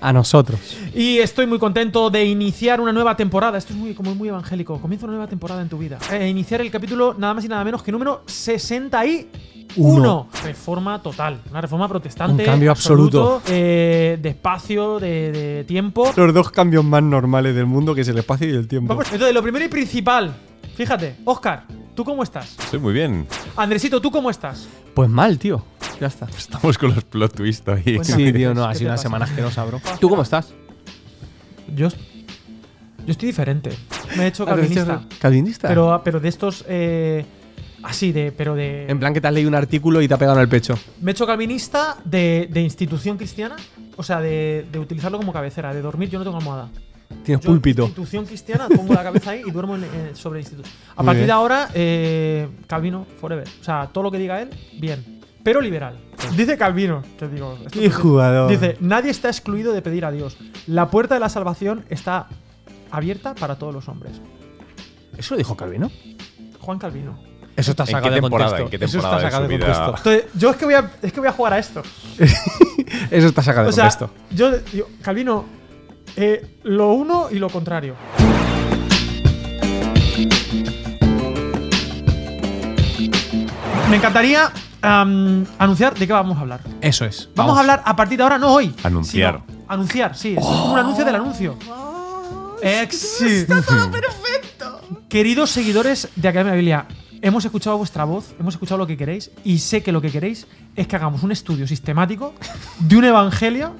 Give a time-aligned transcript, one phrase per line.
[0.00, 0.58] A nosotros.
[0.94, 3.58] Y estoy muy contento de iniciar una nueva temporada.
[3.58, 4.80] Esto es muy, como muy evangélico.
[4.80, 5.98] Comienza una nueva temporada en tu vida.
[6.12, 10.28] Eh, iniciar el capítulo nada más y nada menos que número 61.
[10.44, 11.40] Reforma total.
[11.50, 12.42] Una reforma protestante.
[12.42, 13.42] Un cambio absoluto.
[13.48, 16.12] eh, de espacio, de, de tiempo.
[16.16, 18.88] Los dos cambios más normales del mundo, que es el espacio y el tiempo.
[18.88, 20.34] Vamos, entonces, lo primero y principal.
[20.76, 22.56] Fíjate, Oscar, ¿tú cómo estás?
[22.58, 23.26] Estoy muy bien.
[23.56, 24.68] Andresito, ¿tú cómo estás?
[24.98, 25.64] Pues mal, tío.
[26.00, 26.26] Ya está.
[26.36, 27.82] Estamos con los plot twists hoy.
[27.84, 28.02] Cuéntame.
[28.26, 29.02] Sí, tío, no, ha ¿Qué sido una pasa?
[29.04, 29.80] semana asquerosa, bro.
[30.00, 30.52] ¿Tú cómo estás?
[31.72, 31.94] Yo, yo
[33.06, 33.70] estoy diferente.
[34.16, 35.04] Me he hecho Ah, calvinista.
[35.20, 35.68] ¿Calvinista?
[35.68, 36.64] Pero, pero de estos.
[36.68, 37.24] eh,
[37.84, 38.32] así, de.
[38.32, 38.86] Pero de.
[38.88, 40.76] En plan que te has leído un artículo y te ha pegado en el pecho.
[41.00, 43.54] Me he hecho calvinista de, de institución cristiana.
[43.96, 45.72] O sea, de, de utilizarlo como cabecera.
[45.74, 46.70] De dormir, yo no tengo almohada.
[47.24, 47.82] Tienes Yo, púlpito.
[47.84, 50.68] Institución cristiana, pongo la cabeza ahí y duermo en- en- sobre el instituto.
[50.94, 51.26] A Muy partir bien.
[51.26, 53.46] de ahora, eh, Calvino, forever.
[53.60, 55.20] O sea, todo lo que diga él, bien.
[55.42, 55.98] Pero liberal.
[56.36, 57.54] Dice Calvino, que digo.
[57.64, 58.50] esto Qué jugador.
[58.50, 60.36] Dice: Nadie está excluido de pedir a Dios.
[60.66, 62.26] La puerta de la salvación está
[62.90, 64.20] abierta para todos los hombres.
[65.16, 65.90] ¿Eso lo dijo Calvino?
[66.60, 67.18] Juan Calvino.
[67.56, 68.56] Eso está ¿En qué sacado de contexto.
[68.58, 69.94] ¿En qué Eso está de sacado de contexto.
[69.96, 71.82] Entonces, yo es que voy a, es que voy a jugar a esto.
[73.10, 74.10] Eso está sacado de O sea, contexto.
[74.30, 75.44] yo digo, Calvino,
[76.16, 77.94] eh, lo uno y lo contrario.
[83.90, 84.50] Me encantaría
[84.82, 86.60] anunciar de qué vamos a hablar.
[86.80, 87.28] Eso es.
[87.34, 88.74] Vamos, a hablar a partir de ahora, no hoy.
[88.82, 89.42] Anunciar.
[89.46, 90.34] sino anunciar, sí.
[90.36, 91.56] Es como un anuncio del anuncio.
[92.62, 94.80] Ex- Está todo perfecto.
[95.08, 96.86] Queridos seguidores de Academia Biblia,
[97.22, 100.46] hemos escuchado vuestra voz, hemos escuchado lo que queréis y sé que lo que queréis
[100.76, 102.34] es que hagamos un estudio sistemático
[102.78, 103.74] de un evangelio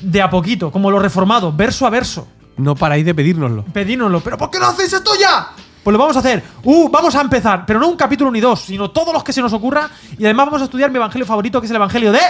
[0.00, 2.26] de a poquito, como lo reformado, verso a verso.
[2.56, 3.64] No paráis de pedírnoslo.
[3.72, 4.20] Pedínoslo.
[4.20, 5.48] ¿Pero por qué no hacéis esto ya?
[5.82, 6.42] Pues lo vamos a hacer.
[6.62, 7.64] Uh, vamos a empezar.
[7.66, 9.88] Pero no un capítulo ni dos, sino todos los que se nos ocurra.
[10.18, 12.20] Y además vamos a estudiar mi evangelio favorito, que es el evangelio de.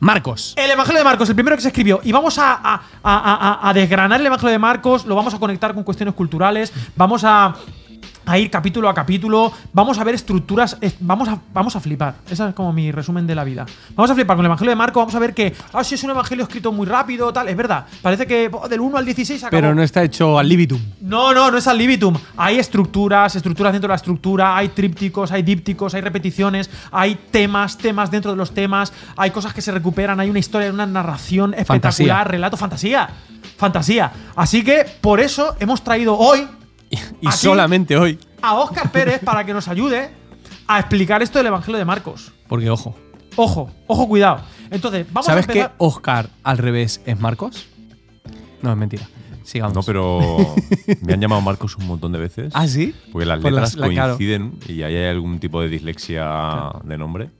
[0.00, 0.54] Marcos.
[0.56, 2.00] El Evangelio de Marcos, el primero que se escribió.
[2.02, 5.38] Y vamos a, a- a- a- a desgranar el Evangelio de Marcos, lo vamos a
[5.38, 7.54] conectar con cuestiones culturales, vamos a,
[8.26, 12.14] a ir capítulo a capítulo, vamos a ver estructuras, es- vamos a, vamos a flipar.
[12.30, 13.66] Ese es como mi resumen de la vida.
[13.94, 16.04] Vamos a flipar con el Evangelio de Marcos, vamos a ver que, ah, si es
[16.04, 17.86] un Evangelio escrito muy rápido, tal, es verdad.
[18.00, 19.50] Parece que oh, del 1 al 16 acabó.
[19.60, 20.80] Pero no está hecho al libitum.
[21.00, 22.14] No, no, no es al libitum.
[22.36, 27.76] Hay estructuras, estructuras dentro de la estructura, hay trípticos, hay dípticos, hay repeticiones, hay temas,
[27.78, 31.54] temas dentro de los temas, hay cosas que se recuperan, hay una historia, una narración
[31.54, 32.24] espectacular, Fantasía.
[32.24, 33.08] relato, fantasía.
[33.56, 34.12] Fantasía.
[34.36, 36.46] Así que por eso hemos traído hoy
[37.20, 38.18] Y solamente hoy.
[38.42, 40.10] a Óscar Pérez para que nos ayude
[40.66, 42.32] a explicar esto del Evangelio de Marcos.
[42.48, 42.94] Porque, ojo.
[43.36, 44.42] Ojo, ojo, cuidado.
[44.70, 45.74] Entonces, vamos ¿Sabes a que empezar.
[45.78, 47.66] Oscar al revés es Marcos?
[48.60, 49.08] No, es mentira.
[49.44, 49.74] Sigamos.
[49.74, 50.54] No, pero
[51.00, 52.52] me han llamado Marcos un montón de veces.
[52.54, 52.94] ¿Ah, sí?
[53.10, 54.16] Porque las Pues letras las- la- claro.
[54.16, 57.30] coinciden y ahí hay algún tipo de dislexia de nombre.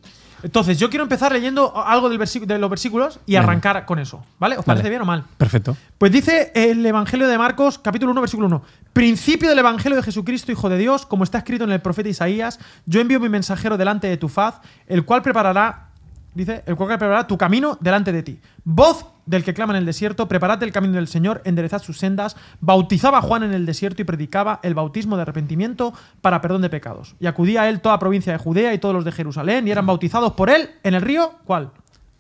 [0.43, 3.45] Entonces, yo quiero empezar leyendo algo del de los versículos y Venga.
[3.45, 4.25] arrancar con eso.
[4.39, 4.57] ¿Vale?
[4.57, 4.91] ¿Os parece Vale.
[4.91, 5.25] bien o mal?
[5.37, 5.77] Perfecto.
[5.99, 8.63] Pues dice el Evangelio de Marcos, capítulo 1, versículo 1.
[8.93, 12.59] Principio del Evangelio de Jesucristo, Hijo de Dios, como está escrito en el profeta Isaías,
[12.87, 15.92] yo envío mi mensajero delante de tu faz, el cual preparará,
[16.34, 18.41] dice, el cual preparará tu camino delante de ti.
[18.65, 22.37] Voz del que clama en el desierto, preparad el camino del Señor, enderezad sus sendas.
[22.60, 26.70] Bautizaba a Juan en el desierto y predicaba el bautismo de arrepentimiento para perdón de
[26.70, 27.15] pecados.
[27.20, 29.87] Y acudía a él toda provincia de Judea y todos los de Jerusalén, y eran
[29.87, 31.70] bautizados por él en el río, ¿cuál?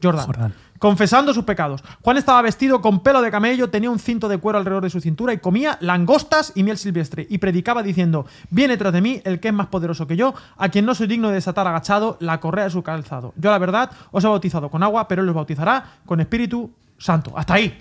[0.02, 0.54] Jordán Jordán.
[0.82, 1.84] Confesando sus pecados.
[2.00, 5.00] Juan estaba vestido con pelo de camello, tenía un cinto de cuero alrededor de su
[5.00, 9.38] cintura y comía langostas y miel silvestre y predicaba diciendo, viene tras de mí el
[9.38, 12.40] que es más poderoso que yo, a quien no soy digno de desatar agachado la
[12.40, 13.32] correa de su calzado.
[13.36, 17.32] Yo la verdad os he bautizado con agua, pero él los bautizará con Espíritu Santo.
[17.36, 17.78] Hasta ahí.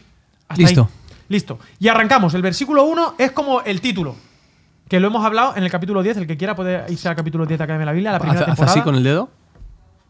[0.48, 0.82] Hasta Listo.
[0.82, 1.16] ahí.
[1.30, 1.58] Listo.
[1.80, 2.36] Y arrancamos.
[2.36, 4.16] El versículo 1 es como el título.
[4.88, 6.18] Que lo hemos hablado en el capítulo 10.
[6.18, 8.46] El que quiera puede irse al capítulo 10 de Academia de la Biblia, la primera
[8.46, 8.72] temporada.
[8.72, 9.41] así con el dedo.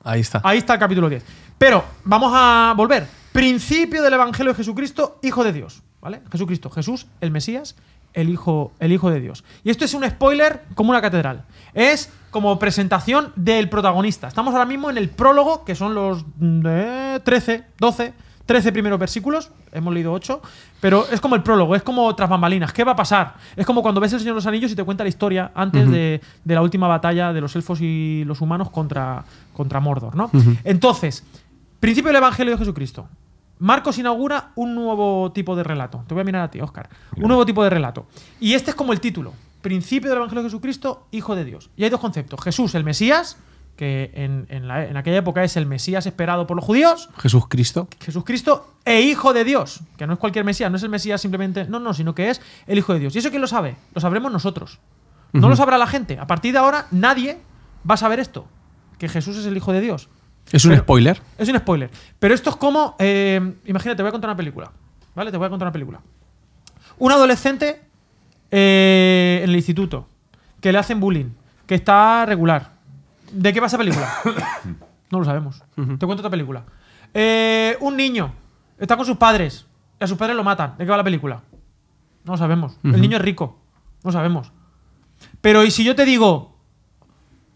[0.03, 0.41] Ahí está.
[0.44, 1.23] Ahí está el capítulo 10.
[1.57, 3.07] Pero vamos a volver.
[3.31, 5.84] Principio del Evangelio de Jesucristo, Hijo de Dios.
[6.01, 6.22] ¿Vale?
[6.31, 7.75] Jesucristo, Jesús, el Mesías,
[8.13, 9.44] el Hijo, el Hijo de Dios.
[9.63, 11.45] Y esto es un spoiler como una catedral.
[11.73, 14.28] Es como presentación del protagonista.
[14.28, 18.13] Estamos ahora mismo en el prólogo, que son los eh, 13, 12,
[18.45, 19.51] 13 primeros versículos.
[19.71, 20.41] Hemos leído 8.
[20.79, 22.73] Pero es como el prólogo, es como tras bambalinas.
[22.73, 23.35] ¿Qué va a pasar?
[23.55, 25.89] Es como cuando ves El Señor de los Anillos y te cuenta la historia antes
[25.89, 29.23] de, de la última batalla de los elfos y los humanos contra,
[29.53, 30.29] contra Mordor, ¿no?
[30.63, 31.23] Entonces,
[31.79, 33.07] principio del Evangelio de Jesucristo.
[33.59, 36.03] Marcos inaugura un nuevo tipo de relato.
[36.07, 36.89] Te voy a mirar a ti, Oscar.
[37.17, 38.07] Un nuevo tipo de relato.
[38.39, 39.33] Y este es como el título.
[39.61, 41.69] Principio del Evangelio de Jesucristo, Hijo de Dios.
[41.77, 42.41] Y hay dos conceptos.
[42.43, 43.38] Jesús, el Mesías,
[43.81, 47.10] que en, en la- en aquella época es el Mesías esperado por los judíos.
[47.18, 47.88] Jesús Cristo.
[48.00, 49.80] Jesucristo e Hijo de Dios.
[49.98, 51.66] Que no es cualquier Mesías, no es el Mesías simplemente.
[51.66, 53.16] No, no, sino que es el Hijo de Dios.
[53.16, 53.75] ¿Y eso quién lo sabe?
[53.95, 54.78] Lo sabremos nosotros.
[55.33, 56.19] No lo sabrá la gente.
[56.19, 57.39] A partir de ahora, nadie
[57.89, 58.45] va a saber esto.
[59.00, 60.10] Que Jesús es el Hijo de Dios.
[60.51, 61.19] Es un Pero- spoiler.
[61.39, 61.89] Es un spoiler.
[62.19, 62.95] Pero esto es como.
[63.00, 64.72] eh, imagínate, voy a contar una película.
[65.16, 65.31] ¿vale?
[65.31, 66.01] Te voy a contar una película.
[67.00, 67.81] Un adolescente
[68.51, 70.07] eh, en el instituto
[70.60, 71.31] que le hacen bullying,
[71.66, 72.70] que está regular.
[73.31, 74.10] ¿De qué va esa película?
[75.12, 75.63] no lo sabemos.
[75.75, 76.63] Te cuento otra película.
[77.13, 78.33] Eh, un niño
[78.80, 79.66] está con sus padres
[80.00, 80.78] y a sus padres lo matan.
[80.78, 81.42] ¿De qué va la película?
[82.24, 82.78] No lo sabemos.
[82.83, 83.60] El niño es rico.
[84.04, 84.51] No lo sabemos.
[85.42, 86.56] Pero ¿y si yo te digo,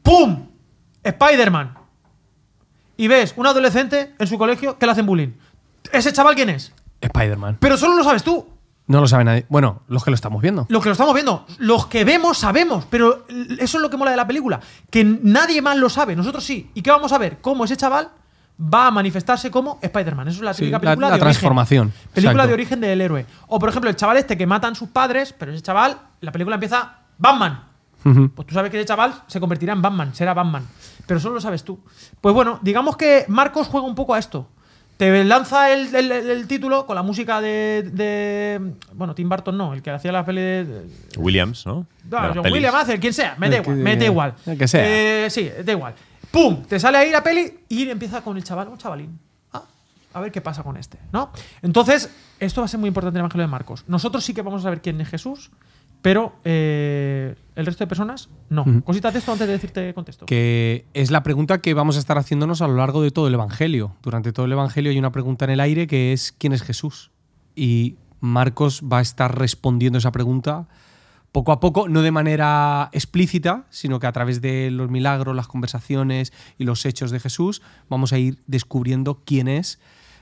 [0.03, 0.47] ¡pum!
[1.03, 1.75] Spider-Man.
[2.97, 5.33] Y ves un adolescente en su colegio que le hacen bullying.
[5.91, 6.73] ¿Ese chaval quién es?
[7.01, 7.57] Spider-Man.
[7.59, 8.47] Pero solo lo sabes tú.
[8.87, 9.45] No lo sabe nadie.
[9.49, 10.65] Bueno, los que lo estamos viendo.
[10.69, 13.25] Los que lo estamos viendo, los que vemos sabemos, pero
[13.57, 14.59] eso es lo que mola de la película,
[14.91, 16.69] que nadie más lo sabe, nosotros sí.
[16.75, 17.39] ¿Y qué vamos a ver?
[17.41, 18.09] Cómo ese chaval
[18.61, 20.27] va a manifestarse como Spider-Man.
[20.27, 21.87] Eso es la típica la- película la de transformación.
[21.87, 22.09] Origen.
[22.13, 22.47] Película Exacto.
[22.47, 23.25] de origen del héroe.
[23.47, 26.55] O por ejemplo, el chaval este que matan sus padres, pero ese chaval, la película
[26.55, 27.63] empieza Batman.
[28.35, 30.63] Pues tú sabes que ese chaval se convertirá en Batman, será Batman.
[31.07, 31.79] Pero solo lo sabes tú.
[32.21, 34.47] Pues bueno, digamos que Marcos juega un poco a esto.
[34.97, 39.81] Te lanza el, el- título con la música de, de- Bueno, Tim Burton no, el
[39.81, 40.63] que hacía la peli de.
[40.65, 40.87] de-
[41.17, 41.85] Williams, ¿no?
[42.09, 42.53] no, las John pelis.
[42.53, 44.33] Williams hace, quien sea, me da igual, me da igual.
[44.45, 44.83] el que sea.
[45.25, 45.93] Eh, sí, da igual.
[46.31, 46.63] ¡Pum!
[46.63, 49.19] Te sale ahí la peli y empieza con el chaval, un chavalín.
[49.51, 49.63] Ah,
[50.13, 51.31] a ver qué pasa con este, ¿no?
[51.61, 52.09] Entonces,
[52.39, 53.83] esto va a ser muy importante en el Evangelio de Marcos.
[53.87, 55.51] Nosotros sí que vamos a saber quién es Jesús,
[56.05, 58.61] pero eh, el resto de personas no.
[58.61, 58.83] Ujú.
[58.83, 60.27] Cositas de esto antes de decirte contexto.
[60.27, 63.33] Que es la pregunta que vamos a estar haciéndonos a lo largo de todo el
[63.33, 63.95] Evangelio.
[64.03, 67.09] Durante todo el Evangelio hay una pregunta en el aire que es ¿quién es Jesús?
[67.55, 70.67] Y Marcos va a estar respondiendo esa pregunta
[71.31, 75.47] poco a poco, no de manera explícita, sino que a través de los milagros, las
[75.47, 79.79] conversaciones y los hechos de Jesús vamos a ir descubriendo quién es,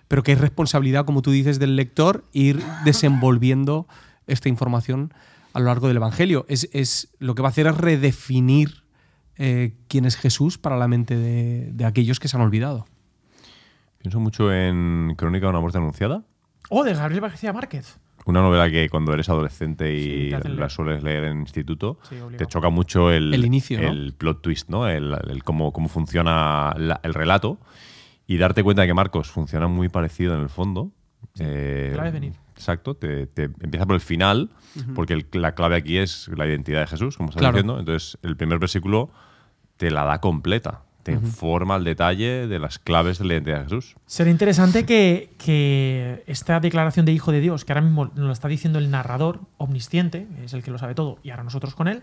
[0.07, 3.85] pero que es responsabilidad, como tú dices, del lector ir desenvolviendo
[4.27, 5.13] esta información
[5.53, 6.45] a lo largo del Evangelio.
[6.49, 8.83] Es, es- lo que va a hacer es redefinir
[9.37, 12.85] eh, quién es Jesús para la mente de, de aquellos que se han olvidado.
[13.99, 16.23] Pienso mucho en Crónica de una muerte anunciada.
[16.69, 17.99] Oh, de Gabriel García Márquez.
[18.25, 22.69] Una novela que cuando eres adolescente y la sueles leer en instituto, Sí, te choca
[22.69, 23.89] mucho el, El inicio, ¿no?
[23.89, 24.87] el plot twist, ¿no?
[24.87, 27.59] El, el cómo, cómo funciona la- el relato
[28.25, 30.91] y darte cuenta de que Marcos funciona muy parecido en el fondo.
[31.39, 32.33] Eh, venir.
[32.55, 34.49] Exacto, te, te empieza por el final,
[34.95, 37.53] porque el- la clave aquí es la identidad de Jesús, como estás Claro.
[37.53, 37.79] diciendo.
[37.79, 39.09] Entonces, el primer versículo
[39.77, 43.63] te la da completa, te informa al detalle de las claves de la identidad de
[43.65, 43.95] Jesús.
[44.05, 48.31] Será interesante que, que esta declaración de Hijo de Dios, que ahora mismo nos lo
[48.31, 51.87] está diciendo el narrador omnisciente, es el que lo sabe todo, y ahora nosotros con
[51.89, 52.01] él,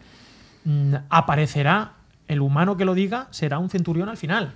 [0.65, 1.93] mm, aparecerá
[2.29, 4.53] el humano que lo diga, será un centurión al final.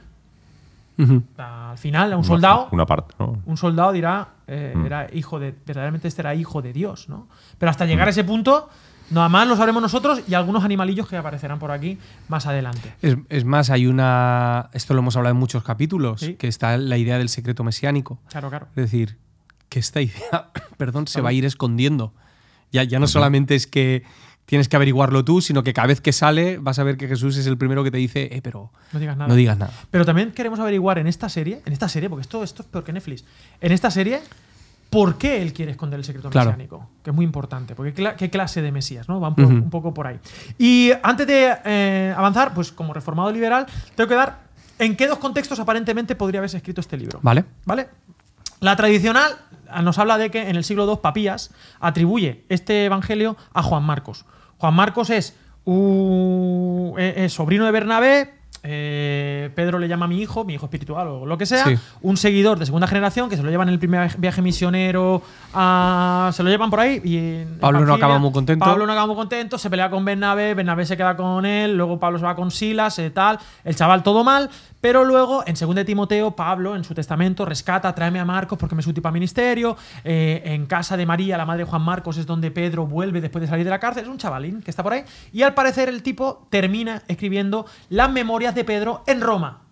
[1.39, 3.39] Al final, un soldado, Una parte, ¿no?
[3.47, 4.87] un soldado dirá, eh, Mm.
[4.87, 7.29] era hijo de, verdaderamente este era hijo de Dios, ¿no?
[7.59, 8.69] Pero hasta llegar a ese punto,
[9.11, 11.99] nada más lo sabremos nosotros y algunos animalillos que aparecerán por aquí
[12.29, 12.95] más adelante.
[13.03, 14.71] Es, es más, hay una.
[14.73, 16.35] Esto lo hemos hablado en muchos capítulos, Sí.
[16.35, 18.21] que está la idea del secreto mesiánico.
[18.29, 18.67] Claro, claro.
[18.71, 19.19] Es decir,
[19.69, 22.13] que esta idea, perdón, se va a ir escondiendo.
[22.71, 24.03] Ya, ya no solamente es que
[24.47, 27.37] tienes que averiguarlo tú, sino que cada vez que sale vas a ver que Jesús
[27.37, 29.29] es el primero que te dice, eh, pero No digas nada.
[29.29, 29.73] no digas nada.
[29.91, 32.85] Pero también queremos averiguar en esta serie, en esta serie, porque esto, esto es peor
[32.85, 33.25] que Netflix,
[33.61, 34.21] en esta serie,
[34.91, 36.51] ¿por qué él quiere esconder el secreto Claro.
[36.51, 36.89] mesiánico?
[37.03, 39.19] Que es muy importante, porque qué clase de Mesías, ¿no?
[39.21, 40.19] Van por- un poco por ahí.
[40.59, 43.67] Y antes de eh, avanzar, pues como reformado liberal,
[43.97, 44.45] tengo que dar
[44.79, 47.19] en qué dos contextos aparentemente podría haberse escrito este libro.
[47.23, 47.45] ¿Vale?
[47.65, 47.89] ¿Vale?
[48.61, 49.33] La tradicional
[49.83, 54.25] nos habla de que en el siglo II Papías atribuye este evangelio a Juan Marcos.
[54.65, 58.31] Juan Marcos es, un- es- es sobrino de Bernabé.
[58.67, 61.77] eh, Pedro le llama a mi hijo, mi hijo espiritual o lo que sea, Sí.
[62.01, 65.21] un seguidor de segunda generación que se lo llevan en el primer viaje misionero,
[65.53, 66.99] a- se lo llevan por ahí.
[67.05, 68.65] Y Pablo no acaba muy contento.
[68.65, 71.99] Pablo no acaba muy contento, se pelea con Bernabé, Bernabé se queda con él, luego
[72.01, 74.49] Pablo se va con Silas, eh, tal, el chaval todo mal,
[74.85, 78.75] pero luego en 2 de Timoteo, Pablo en su testamento rescata, tráeme a Marcos porque
[78.75, 82.19] me es útil para ministerio, eh, en casa de María, la madre de Juan Marcos,
[82.19, 84.83] es donde Pedro vuelve después de salir de la cárcel, es un chavalín que está
[84.83, 89.63] por ahí, y al parecer el tipo termina escribiendo las memorias de Pedro en Roma.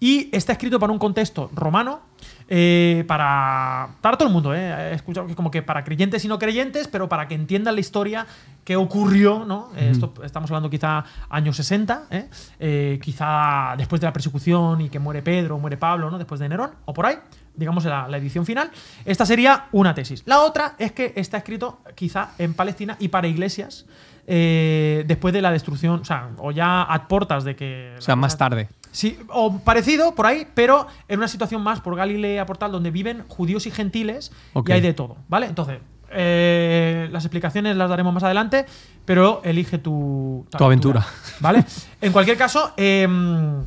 [0.00, 2.00] Y está escrito para un contexto romano,
[2.48, 4.90] eh, para, para todo el mundo, eh.
[4.92, 7.80] He escuchado que como que para creyentes y no creyentes, pero para que entiendan la
[7.80, 8.26] historia
[8.64, 9.70] que ocurrió, ¿no?
[9.76, 12.98] Eh, Esto estamos hablando quizá años 60, ¿eh?
[13.02, 16.18] Quizá después de la persecución y que muere Pedro, muere Pablo, ¿no?
[16.18, 17.16] Después de Nerón, o por ahí,
[17.54, 18.70] digamos la, la edición final.
[19.04, 20.22] Esta sería una tesis.
[20.26, 23.86] La otra es que está escrito quizá en Palestina y para iglesias.
[24.26, 27.94] eh, después de la destrucción, o sea, o ya a portas de que.
[27.98, 28.68] O sea, más tarde.
[28.94, 32.92] Sí, o parecido por ahí, pero en una situación más por Galilea, por tal, donde
[32.92, 34.30] viven judíos y gentiles
[34.64, 35.46] y hay de todo, ¿vale?
[35.46, 35.80] Entonces,
[36.12, 38.66] eh, las explicaciones las daremos más adelante,
[39.04, 41.04] pero elige tu, Tu aventura.
[41.40, 41.64] ¿Vale?
[42.00, 43.64] en cualquier caso, em,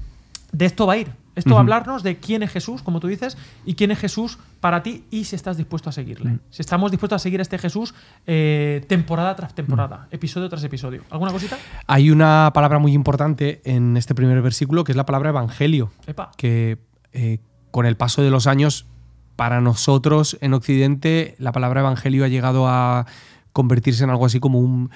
[0.54, 3.08] de esto va a ir Esto va a hablarnos de quién es Jesús, como tú
[3.08, 6.40] dices, y quién es Jesús para ti y si estás dispuesto a seguirle.
[6.50, 7.94] Si estamos dispuestos a seguir a este Jesús
[8.26, 11.04] eh, temporada tras temporada, episodio tras episodio.
[11.10, 11.58] ¿Alguna cosita?
[11.86, 16.32] Hay una palabra muy importante en este primer versículo que es la palabra evangelio, Epa.
[16.38, 16.80] que
[17.14, 17.40] eh,
[17.72, 18.88] con el paso de los años,
[19.36, 23.06] para nosotros en Occidente, la palabra evangelio ha llegado a
[23.54, 24.90] convertirse en algo así como un,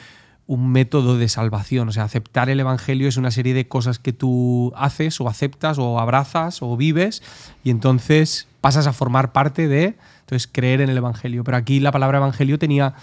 [0.51, 1.87] un método de salvación.
[1.87, 5.77] O sea, aceptar el evangelio es una serie de cosas que tú haces o aceptas
[5.79, 7.23] o abrazas o vives
[7.63, 11.43] y entonces pasas a formar parte de, entonces, creer en el evangelio.
[11.45, 12.95] Pero aquí la palabra evangelio tenía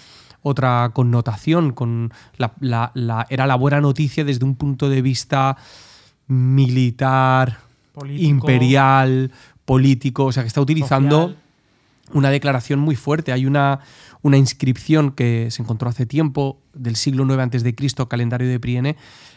[0.42, 5.56] otra connotación, con la- la- la- era la buena noticia desde un punto de vista
[6.28, 7.58] militar,
[7.92, 8.28] Político.
[8.28, 9.30] imperial,
[9.64, 11.36] político, o sea que está utilizando Social.
[12.12, 13.32] Una declaración muy fuerte.
[13.32, 13.80] Hay una,
[14.22, 18.60] una inscripción que se encontró hace tiempo del siglo IX antes de Cristo, calendario de
[18.60, 18.96] Priene,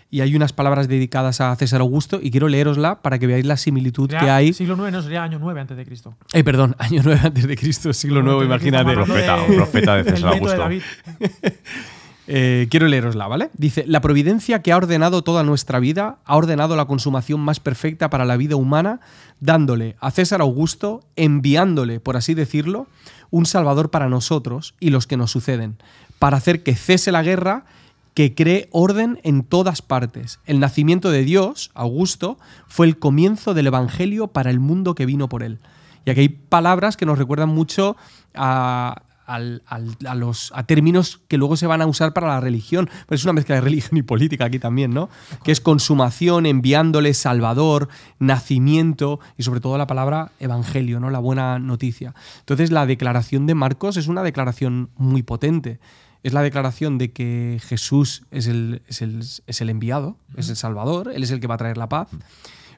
[0.09, 3.55] y hay unas palabras dedicadas a César Augusto y quiero leerosla para que veáis la
[3.55, 4.53] similitud Sería que hay.
[4.53, 6.15] Siglo IX, no, sería año 9 antes de Cristo.
[6.33, 8.93] Eh, perdón, año 9 antes de Cristo, siglo IX, imagínate.
[8.93, 10.57] Profeta, un profeta de César de Augusto.
[10.57, 10.81] David.
[12.27, 13.49] Eh, quiero leerosla, ¿vale?
[13.53, 18.09] Dice, la providencia que ha ordenado toda nuestra vida, ha ordenado la consumación más perfecta
[18.09, 18.99] para la vida humana,
[19.39, 22.87] dándole a César Augusto, enviándole, por así decirlo,
[23.31, 25.77] un salvador para nosotros y los que nos suceden,
[26.19, 27.65] para hacer que cese la guerra,
[28.13, 30.39] que cree orden en todas partes.
[30.45, 32.37] El nacimiento de Dios, Augusto,
[32.67, 35.59] fue el comienzo del Evangelio para el mundo que vino por él.
[36.05, 37.95] Y aquí hay palabras que nos recuerdan mucho
[38.35, 42.89] a, a los, a términos que luego se van a usar para la religión.
[43.07, 45.09] Pero es una mezcla de religión y política aquí también, ¿no?
[45.43, 47.87] Que es consumación, enviándole, salvador,
[48.19, 51.09] nacimiento y sobre todo la palabra evangelio, ¿no?
[51.09, 52.13] La buena noticia.
[52.39, 55.79] Entonces la declaración de Marcos es una declaración muy potente.
[56.23, 60.55] Es la declaración de que Jesús es el, es el- es el enviado, es el
[60.55, 62.09] Salvador, Él es el que va a traer la paz.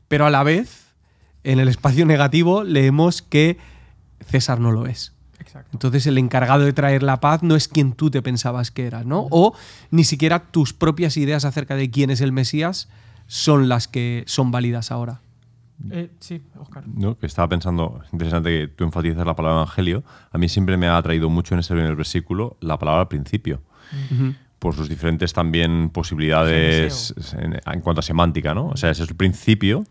[0.07, 0.93] Pero a la vez,
[1.43, 3.57] en el espacio negativo, leemos que
[4.25, 5.11] César no lo es.
[5.53, 5.69] Exacto.
[5.73, 9.05] Entonces el encargado de traer la paz no es quien tú te pensabas que eras,
[9.05, 9.27] ¿no?
[9.29, 9.53] O
[9.91, 12.89] ni siquiera tus propias ideas acerca de quién es el Mesías
[13.27, 15.21] son las que son válidas ahora.
[15.91, 16.87] Eh, sí, Oscar.
[16.87, 17.17] ¿no?
[17.17, 20.03] que estaba pensando, es interesante que tú enfatizas la palabra evangelio.
[20.31, 23.61] A mí siempre me ha atraído mucho en ese primer versículo la palabra principio,
[24.57, 28.69] por sus diferentes también posibilidades en, en cuanto a semántica, ¿no?
[28.69, 29.83] O sea, ese es el principio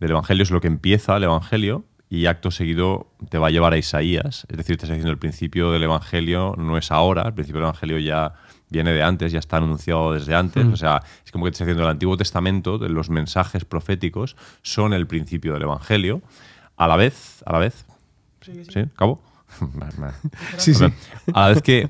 [0.00, 3.72] del evangelio, es lo que empieza el evangelio y acto seguido te va a llevar
[3.72, 4.46] a Isaías.
[4.48, 7.68] Es decir, te está diciendo el principio del evangelio no es ahora, el principio del
[7.68, 8.34] evangelio ya
[8.68, 10.64] viene de antes, ya está anunciado desde antes.
[10.66, 14.36] O sea, es como que te está diciendo el Antiguo Testamento, de los mensajes proféticos
[14.62, 16.22] son el principio del evangelio.
[16.76, 17.86] A la vez, a la vez,
[18.40, 18.84] ¿sí?
[19.60, 20.14] Vale, vale.
[20.58, 20.92] Sí, ver,
[21.32, 21.88] A la vez que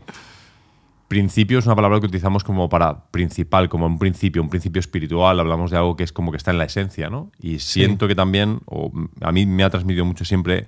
[1.09, 5.39] principio es una palabra que utilizamos como para principal, como un principio, un principio espiritual,
[5.41, 7.31] hablamos de algo que es como que está en la esencia, ¿no?
[7.41, 10.67] Y siento que también, o a mí me ha transmitido mucho siempre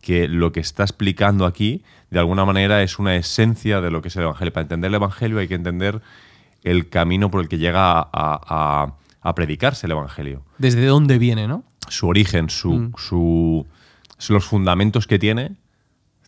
[0.00, 4.08] que lo que está explicando aquí, de alguna manera, es una esencia de lo que
[4.08, 4.52] es el Evangelio.
[4.52, 6.00] Para entender el Evangelio hay que entender
[6.64, 11.46] el camino por el que llega a, a- a predicarse el Evangelio ¿Desde dónde viene,
[11.46, 11.62] no?
[11.88, 12.92] su origen, su, Mm.
[12.96, 13.66] su-
[14.18, 15.52] su- los fundamentos que tiene.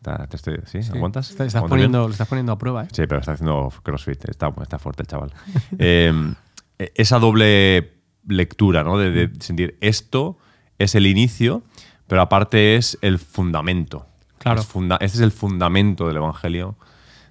[0.04, 0.80] Está- te estoy- ¿Sí?
[0.92, 1.30] ¿Aguantas?
[1.30, 2.88] Está- estás poniendo, lo estás poniendo a prueba, ¿eh?
[2.92, 4.28] Sí, pero está haciendo crossfit.
[4.28, 5.32] Está, está fuerte el chaval.
[5.78, 7.92] Eh, esa doble
[8.26, 8.98] lectura, ¿no?
[8.98, 10.36] De, de sentir esto
[10.78, 11.62] es el inicio,
[12.08, 14.06] pero aparte es el fundamento.
[14.38, 14.60] Claro.
[14.60, 16.76] Es funda- este es el fundamento del Evangelio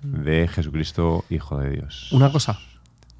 [0.01, 2.11] de Jesucristo, Hijo de Dios.
[2.11, 2.57] Una cosa.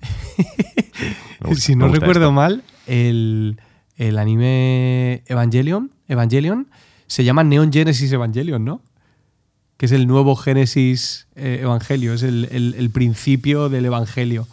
[1.42, 2.32] Gusta- si no recuerdo esto.
[2.32, 3.60] mal, el,
[3.98, 6.68] el anime Evangelion, Evangelion
[7.08, 8.82] se llama Neon Genesis Evangelion, ¿no?
[9.78, 14.48] Que es el nuevo Génesis eh, Evangelio, es el, el- el principio del Evangelio.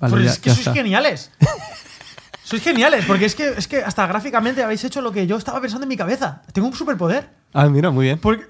[0.00, 0.72] Vale, ya- es que sois está.
[0.74, 1.30] geniales.
[2.44, 5.60] sois geniales, porque es que, es que hasta gráficamente habéis hecho lo que yo estaba
[5.60, 6.42] pensando en mi cabeza.
[6.52, 7.28] Tengo un superpoder.
[7.52, 8.18] Ah, mira, muy bien.
[8.18, 8.46] Porque,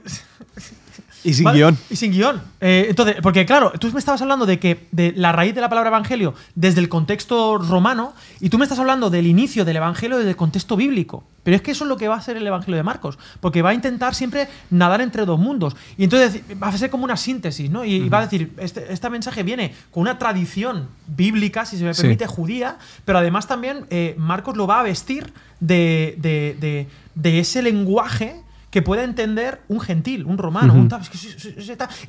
[1.24, 1.58] Y sin ¿Vale?
[1.58, 1.78] guion.
[1.90, 2.40] Y sin guion.
[2.60, 5.68] Eh, entonces, porque claro, tú me estabas hablando de que de la raíz de la
[5.68, 10.16] palabra evangelio desde el contexto romano y tú me estás hablando del inicio del evangelio
[10.18, 11.24] desde el contexto bíblico.
[11.42, 13.62] Pero es que eso es lo que va a ser el evangelio de Marcos, porque
[13.62, 15.74] va a intentar siempre nadar entre dos mundos.
[15.96, 17.84] Y entonces va a ser como una síntesis, ¿no?
[17.84, 21.94] Y, va a decir, este, este mensaje viene con una tradición bíblica, si se me
[21.94, 22.02] Sí.
[22.02, 27.38] permite, judía, pero además también eh, Marcos lo va a vestir de, de- de- de
[27.40, 31.18] ese lenguaje que pueda entender un gentil, un romano, un tal, es que.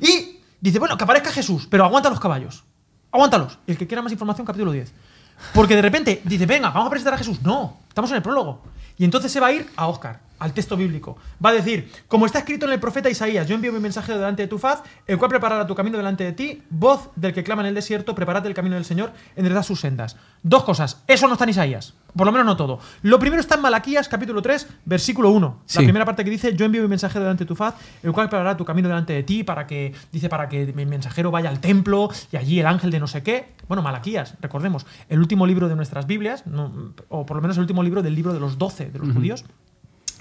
[0.00, 2.64] Y dice, bueno, que aparezca Jesús, pero aguanta los caballos.
[3.12, 3.58] Aguántalos.
[3.66, 4.92] El que quiera más información, capítulo 10.
[5.54, 7.42] Porque de repente dice, venga, vamos a presentar a Jesús.
[7.42, 7.78] No.
[7.88, 8.62] Estamos en el prólogo.
[8.96, 11.16] Y entonces se va a ir a Oscar, al texto bíblico.
[11.44, 14.42] Va a decir, como está escrito en el profeta Isaías, yo envío mi mensaje delante
[14.42, 17.62] de tu faz, el cual preparará tu camino delante de ti, voz del que clama
[17.62, 20.16] en el desierto, preparad el camino del Señor, enderezad sus sendas.
[20.42, 22.80] Dos cosas, eso no está en Isaías, por lo menos no todo.
[23.02, 25.60] Lo primero está en Malaquías, capítulo 3, versículo 1.
[25.66, 25.78] Sí.
[25.78, 28.28] La primera parte que dice, yo envío mi mensaje delante de tu faz, el cual
[28.28, 31.60] preparará tu camino delante de ti, para que, dice, para que mi mensajero vaya al
[31.60, 33.52] templo, y allí el ángel de no sé qué.
[33.68, 37.60] Bueno, Malaquías, recordemos, el último libro de nuestras Biblias, no- o por lo menos el
[37.62, 39.44] último libro del libro de los doce de los judíos.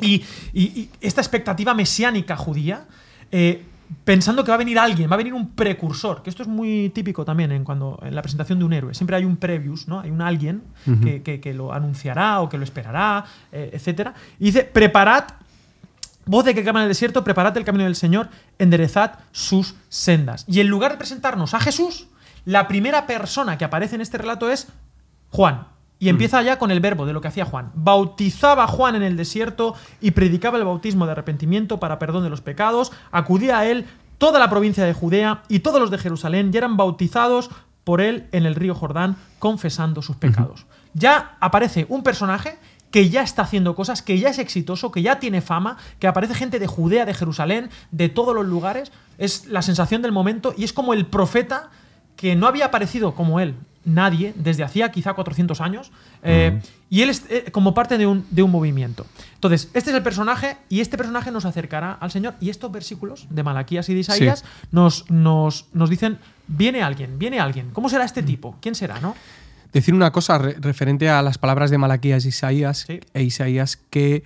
[0.02, 2.86] Y, y- y esta expectativa mesiánica judía,
[3.32, 3.64] eh,
[4.06, 6.92] pensando que va a venir alguien, va a venir un precursor, que esto es muy
[6.94, 8.94] típico también en, cuando, en la presentación de un héroe.
[8.94, 10.00] Siempre hay un previous, ¿no?
[10.00, 10.62] Hay un alguien
[11.04, 14.10] que, que- que lo anunciará o que lo esperará, eh, etc.
[14.40, 15.24] Y dice, preparad,
[16.26, 18.30] voz de que clama en el desierto, preparad el camino del Señor,
[18.60, 20.46] enderezad sus sendas.
[20.48, 22.08] Y en lugar de presentarnos a Jesús,
[22.46, 24.68] la primera persona que aparece en este relato es
[25.32, 25.68] Juan.
[26.00, 27.72] Y empieza ya con el verbo de lo que hacía Juan.
[27.76, 32.30] Bautizaba a Juan en el desierto y predicaba el bautismo de arrepentimiento para perdón de
[32.30, 32.94] los pecados.
[33.12, 33.86] Acudía a él
[34.18, 37.50] toda la provincia de Judea y todos los de Jerusalén y eran bautizados
[37.84, 40.68] por él en el río Jordán, confesando sus pecados.
[40.94, 42.58] Ya aparece un personaje
[42.92, 46.34] que ya está haciendo cosas, que ya es exitoso, que ya tiene fama, que aparece
[46.34, 48.92] gente de Judea, de Jerusalén, de todos los lugares.
[49.18, 51.70] Es la sensación del momento y es como el profeta
[52.16, 55.92] que no había aparecido como él nadie desde hacía quizá 400 años
[56.24, 56.60] eh,
[56.90, 59.06] y él es eh, como parte de un, de un movimiento.
[59.36, 63.28] Entonces, este es el personaje y este personaje nos acercará al Señor y estos versículos
[63.30, 64.68] de Malaquías y de Isaías Sí.
[64.72, 67.70] nos, nos, nos dicen, viene alguien, viene alguien.
[67.72, 68.58] ¿Cómo será este tipo?
[68.62, 69.00] ¿Quién será?
[69.00, 69.16] ¿no?
[69.72, 73.00] Decir una cosa re- referente a las palabras de Malaquías y Isaías, Sí.
[73.14, 74.24] e Isaías, que,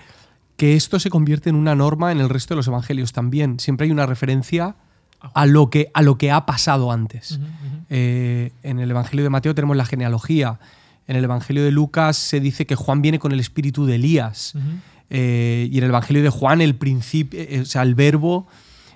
[0.58, 3.60] que esto se convierte en una norma en el resto de los evangelios también.
[3.60, 4.76] Siempre hay una referencia
[5.34, 7.40] a lo que, a lo que ha pasado antes.
[7.90, 10.60] Eh, en el Evangelio de Mateo tenemos la genealogía.
[11.08, 14.54] En el Evangelio de Lucas se dice que Juan viene con el espíritu de Elías.
[15.10, 18.48] Eh, y en el Evangelio de Juan, el principio, eh, o sea, el verbo,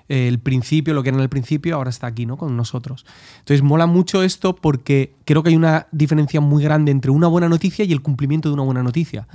[0.08, 2.38] el principio, lo que era en el principio, ahora está aquí, ¿no?
[2.38, 3.04] Con nosotros.
[3.40, 7.48] Entonces, mola mucho esto porque creo que hay una diferencia muy grande entre una buena
[7.48, 9.28] noticia y el cumplimiento de una buena noticia.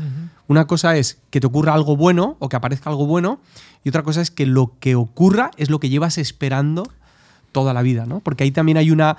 [0.48, 3.40] Una cosa es que te ocurra algo bueno o que aparezca algo bueno,
[3.84, 6.84] y otra cosa es que lo que ocurra es lo que llevas esperando
[7.52, 8.20] toda la vida, ¿no?
[8.20, 9.18] Porque ahí también hay una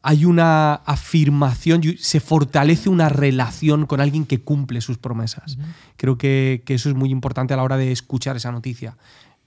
[0.00, 5.58] hay una afirmación, se fortalece una relación con alguien que cumple sus promesas.
[5.96, 8.96] Creo que, que eso es muy importante a la hora de escuchar esa noticia.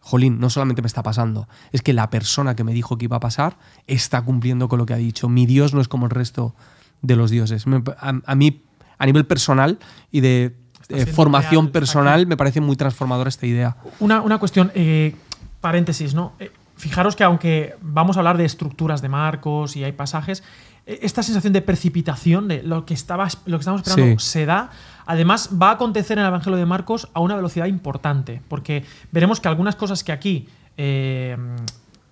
[0.01, 3.17] Jolín, no solamente me está pasando, es que la persona que me dijo que iba
[3.17, 5.29] a pasar está cumpliendo con lo que ha dicho.
[5.29, 6.53] Mi Dios no es como el resto
[7.01, 7.65] de los dioses.
[7.97, 8.61] A, a mí,
[8.97, 9.79] a nivel personal
[10.11, 10.55] y de
[10.93, 12.25] eh, formación real personal, aquí.
[12.27, 13.75] me parece muy transformadora esta idea.
[13.99, 15.15] Una, una cuestión, eh,
[15.59, 16.33] paréntesis, ¿no?
[16.39, 20.43] Eh, fijaros que aunque vamos a hablar de estructuras de marcos y hay pasajes,
[20.85, 24.25] eh, esta sensación de precipitación, de lo que, estaba, lo que estamos esperando, Sí.
[24.27, 24.71] se da.
[25.05, 29.39] Además, va a acontecer en el Evangelio de Marcos a una velocidad importante, porque veremos
[29.39, 30.47] que algunas cosas que aquí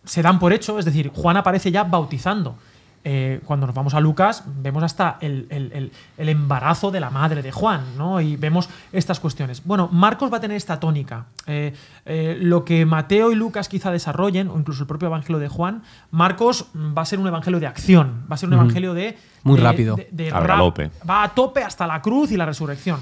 [0.06, 2.58] se dan por hecho, es decir, Juan aparece ya bautizando.
[3.06, 7.10] Eh, cuando nos vamos a Lucas, vemos hasta el, el- el- el embarazo de la
[7.10, 8.20] madre de Juan, ¿no?
[8.20, 9.64] Y vemos estas cuestiones.
[9.64, 11.26] Bueno, Marcos va a tener esta tónica.
[11.48, 11.74] Eh,
[12.06, 15.82] eh, lo que Mateo y Lucas quizá desarrollen, o incluso el propio evangelio de Juan,
[16.12, 19.18] Marcos va a ser un evangelio de acción, va a ser un evangelio de.
[19.44, 19.96] Muy de- rápido.
[20.12, 20.92] de- galope.
[21.10, 23.00] Va a tope hasta la cruz y la resurrección.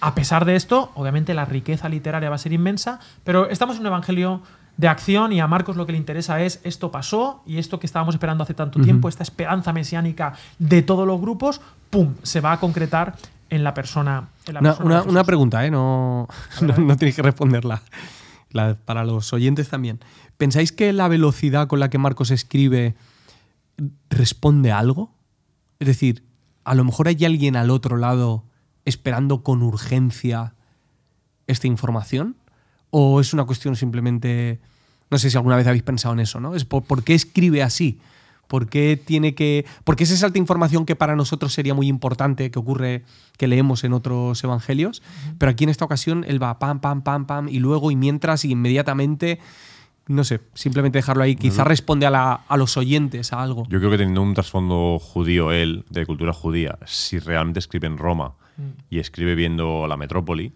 [0.00, 3.82] A pesar de esto, obviamente la riqueza literaria va a ser inmensa, pero estamos en
[3.82, 4.42] un evangelio
[4.76, 7.86] de acción y a Marcos lo que le interesa es esto pasó y esto que
[7.86, 11.60] estábamos esperando hace tanto tiempo, esta esperanza mesiánica de todos los grupos,
[11.90, 12.14] ¡pum!
[12.22, 13.16] se va a concretar
[13.48, 14.28] en la persona.
[14.46, 15.70] en la Una, persona una- pregunta, ¿eh?
[15.70, 16.28] no,
[16.60, 17.80] no, no tenéis que responderla.
[18.50, 20.00] La- para los oyentes también.
[20.36, 22.94] ¿Pensáis que la velocidad con la que Marcos escribe
[24.10, 25.14] responde a algo?
[25.78, 26.24] Es decir,
[26.64, 28.44] a lo mejor hay alguien al otro lado
[28.84, 30.54] esperando con urgencia
[31.46, 32.36] esta información?
[32.90, 34.60] ¿O es una cuestión simplemente...
[35.10, 36.54] No sé si alguna vez habéis pensado en eso, ¿no?
[36.56, 38.00] Es por, ¿Por qué escribe así?
[38.48, 39.64] ¿Por qué tiene que.?
[39.84, 43.02] ¿Por qué ese salto de información que para nosotros sería muy importante, que ocurre,
[43.38, 45.02] que leemos en otros evangelios?
[45.38, 48.44] Pero aquí en esta ocasión él va pam, pam, pam, pam, y luego, y mientras,
[48.44, 49.38] y inmediatamente.
[50.08, 51.34] No sé, simplemente dejarlo ahí.
[51.34, 53.64] Quizá responde a, la- a los oyentes a algo.
[53.68, 57.98] Yo creo que teniendo un trasfondo judío él, de cultura judía, si realmente escribe en
[57.98, 58.34] Roma
[58.90, 60.52] y escribe viendo la metrópoli,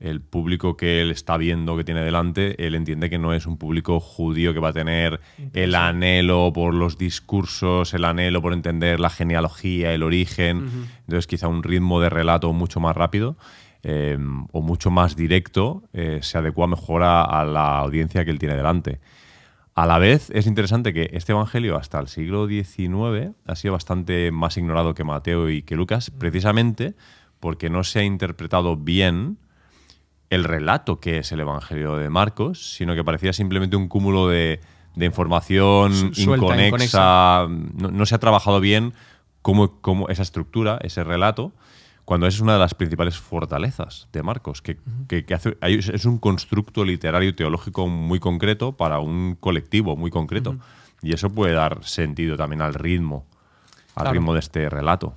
[0.00, 3.56] el público que él está viendo, que tiene delante, él entiende que no es un
[3.56, 5.20] público judío que va a tener
[5.54, 10.88] el anhelo por los discursos, el anhelo por entender la genealogía, el origen.
[11.00, 13.36] Entonces quizá un ritmo de relato mucho más rápido.
[13.82, 14.18] eh,
[14.52, 18.56] o mucho más directo eh, se adecua mejor a, a la audiencia que él tiene
[18.56, 19.00] delante.
[19.74, 24.32] A la vez, es interesante que este evangelio hasta el siglo XIX ha sido bastante
[24.32, 26.94] más ignorado que Mateo y que Lucas, precisamente
[27.38, 29.38] porque no se ha interpretado bien
[30.30, 34.60] el relato que es el Evangelio de Marcos, sino que parecía simplemente un cúmulo de,
[34.94, 37.46] de información suelta, inconexa.
[37.48, 38.92] No, no se ha trabajado bien
[39.42, 41.52] cómo, cómo esa estructura, ese relato,
[42.04, 46.18] cuando es una de las principales fortalezas de Marcos, que, que- que hace- es un
[46.18, 50.56] constructo literario y teológico muy concreto para un colectivo muy concreto.
[51.02, 53.24] Y eso puede dar sentido también al ritmo,
[53.94, 54.12] al Claro.
[54.12, 55.14] ritmo de este relato.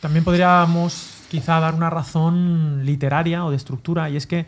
[0.00, 4.46] También podríamos quizá dar una razón literaria o de estructura, y es que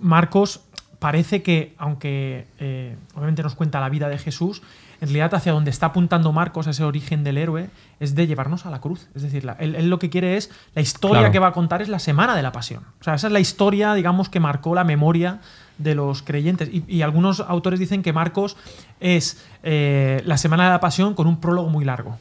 [0.00, 0.60] Marcos
[0.98, 4.60] parece que, aunque eh, obviamente nos cuenta la vida de Jesús,
[5.00, 7.68] en realidad hacia donde está apuntando Marcos, ese origen del héroe,
[8.00, 9.08] es de llevarnos a la cruz.
[9.14, 11.32] Es decir, la- él, él lo que quiere es, la historia Claro.
[11.32, 12.84] que va a contar es la semana de la pasión.
[13.00, 15.40] O sea, esa es la historia, digamos, que marcó la memoria
[15.78, 16.68] de los creyentes.
[16.72, 18.56] Y, y algunos autores dicen que Marcos
[19.00, 22.18] es eh, la semana de la pasión con un prólogo muy largo.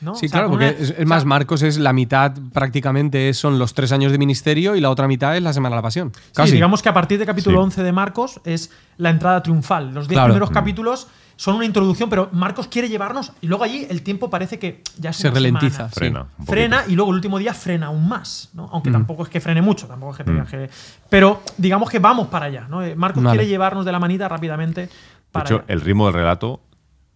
[0.00, 0.14] ¿No?
[0.14, 2.32] Sí, O sea, claro, porque una- es, es o sea, más, Marcos es la mitad
[2.52, 5.78] prácticamente son los tres años de ministerio y la otra mitad es la Semana de
[5.78, 6.12] la Pasión.
[6.14, 6.52] Sí, Casi.
[6.52, 7.64] digamos que a partir del capítulo Sí.
[7.64, 9.94] 11 de Marcos es la entrada triunfal.
[9.94, 10.28] Los 10 Claro.
[10.28, 10.54] primeros Mm.
[10.54, 14.82] capítulos son una introducción, pero Marcos quiere llevarnos y luego allí el tiempo parece que
[14.98, 16.26] ya Se ralentiza, semana.
[16.26, 16.44] sí.
[16.44, 16.80] Frena.
[16.80, 18.68] Frena y luego el último día frena aún más, ¿no?
[18.72, 18.94] Aunque Mm.
[18.94, 20.46] tampoco es que frene mucho, tampoco es que tenga Mm.
[20.48, 20.70] que-
[21.08, 22.82] Pero digamos que vamos para allá, ¿no?
[22.82, 23.36] Eh, Marcos Vale.
[23.38, 24.90] quiere llevarnos de la manita rápidamente De
[25.30, 25.64] para hecho, allá.
[25.68, 26.60] el ritmo del relato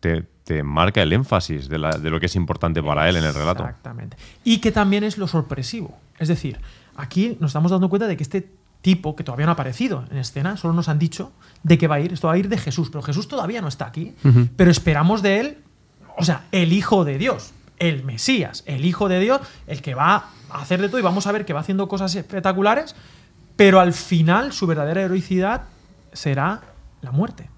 [0.02, 3.24] te, te marca el énfasis de, la- de lo que es importante para él en
[3.24, 3.62] el relato.
[3.62, 4.16] Exactamente.
[4.42, 5.96] Y que también es lo sorpresivo.
[6.18, 6.58] Es decir,
[6.96, 10.18] aquí nos estamos dando cuenta de que este tipo, que todavía no ha aparecido en
[10.18, 11.30] escena, solo nos han dicho
[11.62, 12.12] de que va a ir.
[12.12, 14.14] Esto va a ir de Jesús, pero Jesús todavía no está aquí.
[14.56, 15.58] Pero esperamos de él,
[16.18, 20.30] o sea, el Hijo de Dios, el Mesías, el Hijo de Dios, el que va
[20.50, 22.96] a hacer de todo y vamos a ver que va haciendo cosas espectaculares,
[23.54, 25.62] pero al final su verdadera heroicidad
[26.12, 26.60] será
[27.02, 27.48] la muerte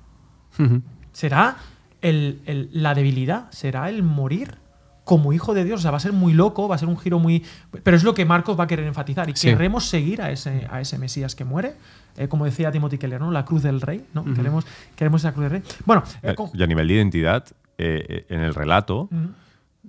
[1.13, 1.57] será
[2.05, 4.57] el- el- la debilidad, será el morir
[5.05, 5.81] como hijo de Dios.
[5.81, 7.45] O sea, va a ser muy loco, va a ser un giro muy.
[7.83, 9.29] Pero es lo que Marcos va a querer enfatizar.
[9.29, 9.49] Y Sí.
[9.49, 11.75] queremos seguir a ese, a ese Mesías que muere.
[12.17, 13.33] eh, como decía Timothy Keller, ¿no?
[13.33, 14.23] La cruz del rey, ¿no?
[14.35, 14.65] queremos,
[14.95, 15.63] queremos esa cruz del rey.
[15.85, 17.45] Bueno, eh, Eh, con- Y a nivel de identidad,
[17.77, 19.09] eh, en el relato,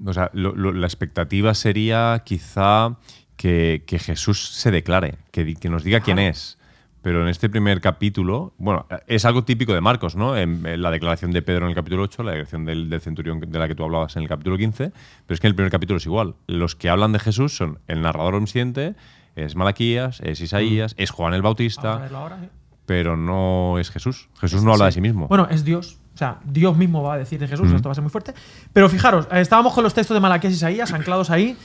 [0.04, 2.96] o sea, lo- lo- la expectativa sería quizá
[3.38, 6.58] que, que Jesús se declare, que, que nos diga quién es.
[7.06, 10.36] Pero en este primer capítulo, bueno, es algo típico de Marcos, ¿no?
[10.36, 13.40] En, en la declaración de Pedro en el capítulo 8, la declaración del, del centurión
[13.40, 14.92] de la que tú hablabas en el capítulo 15,
[15.28, 16.34] pero es que en el primer capítulo es igual.
[16.48, 18.96] Los que hablan de Jesús son el narrador omnisciente,
[19.36, 22.50] es Malaquías, es Isaías, es Juan el Bautista, ahora, ¿eh?
[22.88, 24.28] pero no es Jesús.
[24.40, 25.28] Jesús no habla de sí mismo.
[25.28, 26.00] Bueno, es Dios.
[26.16, 27.76] O sea, Dios mismo va a decir de Jesús, Ujú.
[27.76, 28.34] esto va a ser muy fuerte.
[28.74, 31.56] Pero fijaros, eh, estábamos con los textos de Malaquías y Isaías anclados ahí.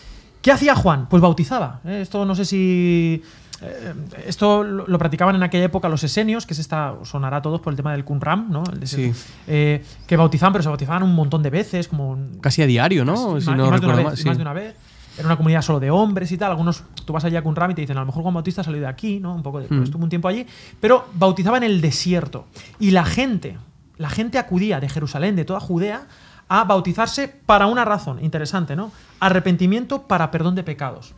[0.42, 1.09] ¿Qué hacía Juan?
[1.09, 1.81] Pues bautizaba.
[1.87, 2.00] ¿eh?
[2.03, 3.22] Esto no sé si.
[3.62, 3.94] Eh,
[4.27, 7.61] esto lo, lo practicaban en aquella época los esenios, que es esta, sonará a todos
[7.61, 8.62] por el tema del Qumran, ¿no?
[8.73, 8.87] El.
[8.87, 9.12] Sí.
[9.46, 13.35] Eh, que bautizaban, pero se bautizaban un montón de veces, como Casi a diario, ¿no?
[13.35, 14.27] Casi, si más- no y más de vez, sí.
[14.29, 14.75] más de una vez.
[15.18, 16.51] Era una comunidad solo de hombres y tal.
[16.53, 18.81] Algunos, tú vas allá a Qumran y te dicen, a lo mejor Juan Bautista salió
[18.81, 19.35] de aquí, ¿no?
[19.35, 19.83] Un poco de, pues, Mm.
[19.83, 20.46] estuvo un tiempo allí.
[20.81, 22.46] Pero bautizaba en el desierto.
[22.79, 23.59] Y la gente,
[23.99, 26.07] la gente acudía de Jerusalén, de toda Judea,
[26.49, 28.92] a bautizarse para una razón interesante, ¿no?
[29.18, 31.14] Arrepentimiento para perdón de pecados.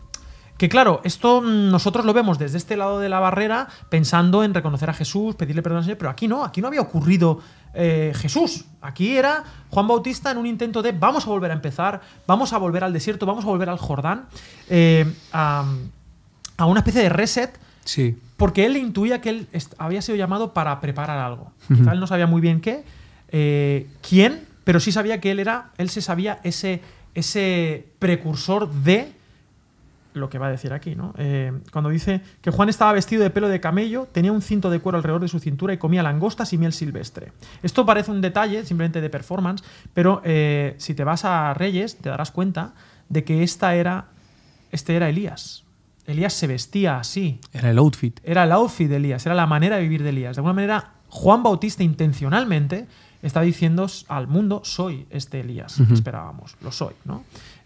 [0.63, 4.55] Que claro, esto mm, nosotros lo vemos desde este lado de la barrera pensando en
[4.55, 7.41] reconocer a Jesús, pedirle perdón al Señor, pero aquí no, aquí no había ocurrido
[7.75, 8.67] eh, Jesús.
[8.81, 12.59] Aquí era Juan Bautista en un intento de vamos a volver a empezar, vamos a
[12.59, 14.27] volver al desierto, vamos a volver al Jordán,
[14.71, 15.65] eh, a,
[16.59, 18.17] a una especie de reset, Sí.
[18.37, 19.49] porque él intuía que él
[19.79, 21.51] había sido llamado para preparar algo.
[21.67, 22.85] Quizá él no sabía muy bien qué,
[23.31, 26.83] eh, quién, pero sí sabía que él era, él se sabía ese,
[27.17, 29.21] ese precursor de
[30.15, 31.15] lo que va a decir aquí, ¿no?
[31.17, 34.81] Eh, cuando dice que Juan estaba vestido de pelo de camello, tenía un cinto de
[34.81, 37.33] cuero alrededor de su cintura y comía langostas y miel silvestre.
[37.63, 42.09] Esto parece un detalle simplemente de performance, pero eh, si te vas a Reyes te
[42.09, 42.75] darás cuenta
[43.09, 44.07] de que esta era,
[44.71, 45.65] este era Elías.
[46.07, 48.19] Elías se vestía así, Era el outfit.
[48.25, 50.37] era el outfit de Elías, era la manera de vivir de Elías.
[50.37, 52.87] De alguna manera, Juan Bautista intencionalmente
[53.23, 57.23] está diciendo al mundo, soy este Elías que esperábamos, lo soy, ¿no?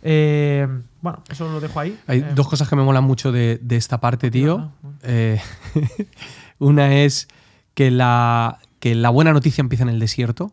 [0.09, 0.69] Eh,
[1.03, 1.99] bueno, eso lo dejo ahí.
[2.07, 4.71] Hay Eh, dos cosas que me molan mucho de, de esta parte, tío.
[5.03, 5.41] Eh,
[6.61, 7.27] una es
[7.75, 10.53] que la, que la buena noticia empieza en el desierto.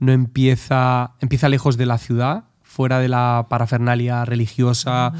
[0.00, 1.12] No empieza.
[1.20, 5.12] Empieza lejos de la ciudad, fuera de la parafernalia religiosa,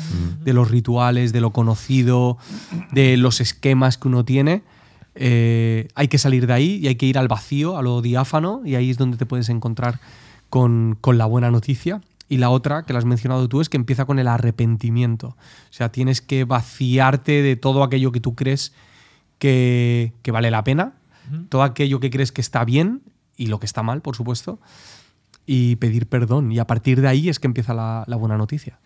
[0.45, 2.39] de los rituales, de lo conocido,
[2.93, 4.63] de los esquemas que uno tiene.
[5.15, 8.63] Eh, hay que salir de ahí y hay que ir al vacío, a lo diáfano,
[8.65, 9.99] y ahí es donde te puedes encontrar
[10.49, 12.01] con, con la buena noticia.
[12.29, 15.29] Y la otra, que la has mencionado tú, es que empieza con el arrepentimiento.
[15.29, 18.75] O sea, tienes que vaciarte de todo aquello que tú crees
[19.39, 20.95] que, que vale la pena,
[21.49, 23.03] todo aquello que crees que está bien
[23.37, 24.61] y lo que está mal, por supuesto,
[25.45, 26.51] y pedir perdón.
[26.53, 28.79] Y a partir de ahí es que empieza la, la buena noticia.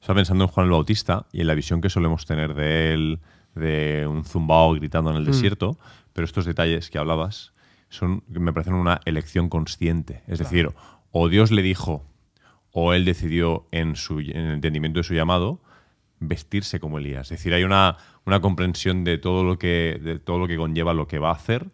[0.00, 3.20] Estaba pensando en Juan el Bautista y en la visión que solemos tener de él,
[3.54, 5.78] de un zumbao gritando en el desierto,
[6.12, 7.52] pero estos detalles que hablabas
[7.88, 10.22] son, me parecen una elección consciente.
[10.26, 10.70] Es decir,
[11.10, 12.04] o Dios le dijo,
[12.78, 15.60] o él decidió en, su, en el entendimiento de su llamado,
[16.20, 17.26] vestirse como Elías.
[17.32, 20.92] Es decir, hay una, una comprensión de todo, lo que, de todo lo que conlleva
[20.92, 21.68] lo que va a hacer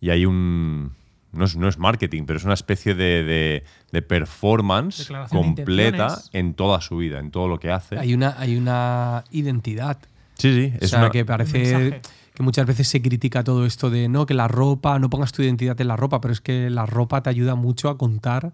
[0.00, 0.92] y hay un...
[1.32, 6.20] No es, no es marketing, pero es una especie de, de- de performance de completa
[6.32, 7.98] en toda su vida, en todo lo que hace.
[7.98, 9.98] Hay una, hay una identidad.
[10.38, 10.72] sí, sí.
[10.80, 12.00] O Es sea, una- que parece
[12.34, 15.42] que muchas veces se critica todo esto de no, que la ropa, no pongas tu
[15.42, 18.52] identidad en la ropa, pero es que la ropa te ayuda mucho a contar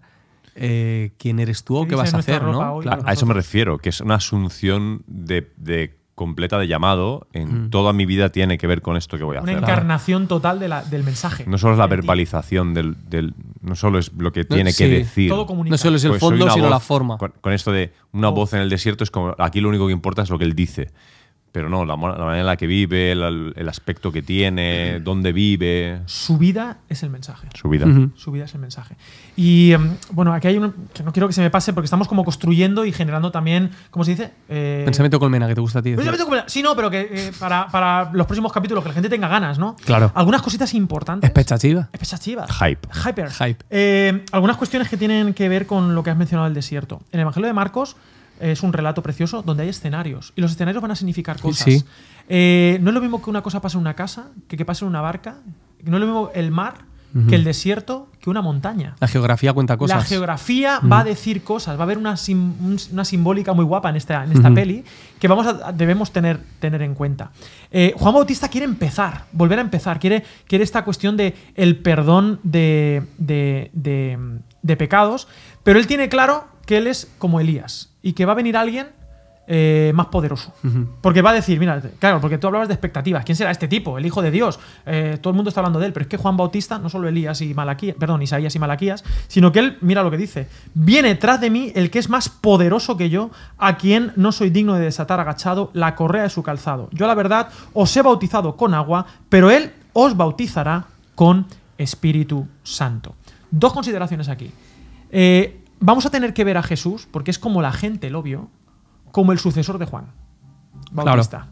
[0.55, 2.75] eh, quién eres tú o ¿Qué vas a hacer, ¿no?
[2.75, 2.83] hoy?
[2.85, 3.03] Claro.
[3.07, 7.27] A eso me refiero, que es una asunción de, de completa de llamado.
[7.33, 9.63] En toda mi vida tiene que ver con esto que voy a Una hacer.
[9.65, 11.45] encarnación total de la- del mensaje.
[11.47, 13.33] No solo es la verbalización del, del-
[13.63, 14.85] No solo es lo que No, tiene sí.
[14.85, 15.31] que decir.
[15.31, 15.47] Todo.
[15.65, 16.71] No solo es el Pues fondo, una sino voz.
[16.71, 17.17] la forma.
[17.17, 19.35] Con, con esto de una voz en el desierto es como.
[19.39, 20.91] Aquí lo único que importa es lo que él dice.
[21.53, 25.33] Pero no, la, la manera en la que vive, el, el aspecto que tiene, dónde
[25.33, 27.49] vive, Su vida es el mensaje.
[27.55, 27.87] su vida.
[28.15, 28.97] Su vida es el mensaje.
[29.37, 32.07] Y em, bueno, aquí hay uno que no quiero que se me pase porque estamos
[32.07, 34.31] como construyendo y generando también, ¿cómo se dice?
[34.49, 35.91] Eh, Pensamiento colmena, que te gusta a ti.
[35.91, 36.45] Pensamiento colmena.
[36.49, 39.59] Sí, no, pero que eh, para, para los próximos capítulos, que la gente tenga ganas,
[39.59, 39.75] ¿no?
[39.85, 40.13] Claro.
[40.15, 41.29] Algunas cositas importantes.
[41.29, 41.89] Expectativa.
[41.93, 42.49] Expectativas.
[42.59, 42.89] Hype.
[43.09, 43.31] Hyper.
[43.31, 43.65] Hype.
[43.71, 47.01] Eh, algunas cuestiones que tienen que ver con lo que has mencionado del desierto.
[47.11, 47.97] En el Evangelio de Marcos eh,
[48.40, 50.33] es un relato precioso donde hay escenarios.
[50.37, 51.64] Y los escenarios van a significar cosas.
[51.64, 51.85] Sí.
[52.29, 54.85] Eh, no es lo mismo que una cosa pase en una casa, que que pase
[54.85, 55.37] en una barca.
[55.85, 56.88] No es lo mismo el mar
[57.29, 58.94] que el desierto, que una montaña.
[59.00, 59.96] La geografía cuenta cosas.
[59.96, 62.55] La geografía va a decir cosas, va a haber una, sim-
[62.92, 64.85] una simbólica muy guapa en esta, en esta peli
[65.18, 67.33] que vamos a- debemos tener, tener en cuenta.
[67.72, 72.38] Eh, Juan Bautista quiere empezar, volver a empezar, quiere, quiere esta cuestión de el perdón
[72.44, 75.26] de, de- de- de pecados,
[75.64, 78.89] pero él tiene claro que él es como Elías y que va a venir alguien
[79.53, 80.53] eh, más poderoso.
[81.01, 83.25] Porque va a decir, mira, claro, porque tú hablabas de expectativas.
[83.25, 83.99] ¿Quién será este tipo?
[83.99, 84.61] El hijo de Dios.
[84.87, 87.09] Eh, todo el mundo está hablando de él, pero es que Juan Bautista, no solo
[87.09, 91.17] Elías y Malaquías, perdón, Isaías y Malaquías, sino que él, mira lo que dice, viene
[91.17, 94.75] tras de mí el que es más poderoso que yo, a quien no soy digno
[94.75, 96.89] de desatar agachado la correa de su calzado.
[96.93, 100.85] Yo la verdad os he bautizado con agua, pero él os bautizará
[101.17, 103.17] con Espíritu Santo.
[103.51, 104.53] Dos consideraciones aquí.
[105.11, 108.49] Eh, vamos a tener que ver a Jesús, porque es como la gente lo vio,
[109.12, 110.07] como el sucesor de Juan
[110.93, 111.49] Bautista.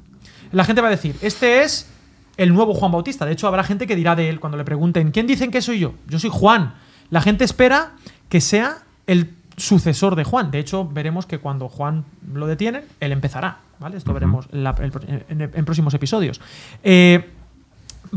[0.53, 1.91] La gente va a decir, este es
[2.37, 3.27] el nuevo Juan Bautista.
[3.27, 5.81] De hecho, habrá gente que dirá de él cuando le pregunten, ¿quién dicen que soy
[5.81, 5.95] yo?
[6.09, 6.75] Yo soy Juan.
[7.11, 7.93] La gente espera
[8.29, 10.51] que sea el sucesor de Juan.
[10.51, 13.59] De hecho, veremos que cuando Juan lo detienen, él empezará.
[13.81, 13.97] ¿vale?
[13.97, 16.41] Esto veremos en, la- el- en- en próximos episodios.
[16.83, 17.31] Eh,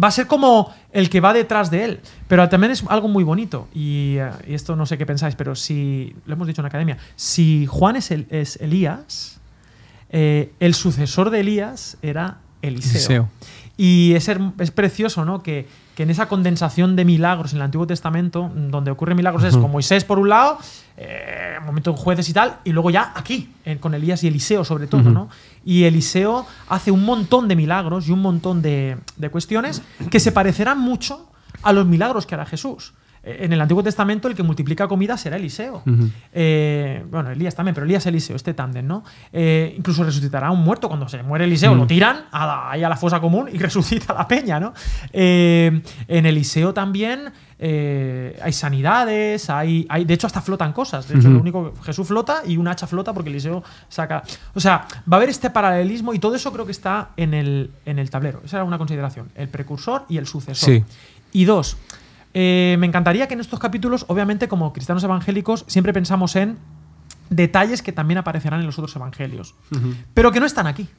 [0.02, 2.00] va a ser como el que va detrás de él.
[2.28, 3.68] Pero también es algo muy bonito.
[3.74, 6.70] Y, eh, y esto no sé qué pensáis, pero si, lo hemos dicho en la
[6.70, 9.40] academia, si Juan es, el- es Elías,
[10.10, 12.92] eh, el sucesor de Elías era Eliseo.
[12.92, 13.30] Eliseo.
[13.78, 15.42] Y es, es precioso, ¿no?
[15.42, 19.58] Que, que en esa condensación de milagros en el Antiguo Testamento, donde ocurren milagros, es
[19.58, 20.58] con Moisés por un lado,
[20.98, 24.64] eh, momento de jueces y tal, y luego ya aquí, eh, con Elías y Eliseo
[24.64, 25.30] sobre todo, ¿no?
[25.66, 30.32] Y Eliseo hace un montón de milagros y un montón de, de cuestiones que se
[30.32, 31.28] parecerán mucho
[31.64, 32.94] a los milagros que hará Jesús.
[33.24, 35.84] Eh, En el Antiguo Testamento el que multiplica comida será Eliseo.
[36.34, 39.04] Eh, bueno, Elías también, pero Elías Eliseo, este tándem, ¿no?
[39.32, 42.84] Eh, incluso resucitará a un muerto cuando se muere Eliseo, lo tiran a la, ahí
[42.84, 44.74] a la fosa común y resucita la peña, ¿no?
[45.14, 47.32] Eh, en Eliseo también
[47.64, 51.08] hay sanidades, hay, hay, de hecho hasta flotan cosas.
[51.08, 51.36] De hecho, Ujú.
[51.36, 54.24] lo único Jesús flota y un hacha flota porque Eliseo saca.
[54.56, 57.70] O sea, va a haber este paralelismo y todo eso creo que está en el,
[57.86, 58.42] en el tablero.
[58.44, 60.70] Esa era una consideración, el precursor y el sucesor.
[60.74, 60.84] Sí.
[61.34, 61.78] Y dos,
[62.34, 66.58] eh, me encantaría que en estos capítulos, obviamente, como cristianos evangélicos, siempre pensamos en
[67.30, 69.56] detalles que también aparecerán en los otros evangelios,
[70.14, 70.90] pero que no están aquí.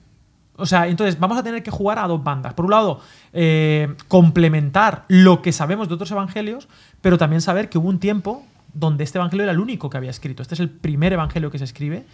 [0.56, 2.54] O sea, entonces vamos a tener que jugar a dos bandas.
[2.54, 3.00] Por un lado,
[3.32, 6.68] eh, complementar lo que sabemos de otros evangelios,
[7.00, 10.10] pero también saber que hubo un tiempo donde este evangelio era el único que había
[10.10, 10.42] escrito.
[10.42, 12.04] Este es el primer evangelio que se escribe.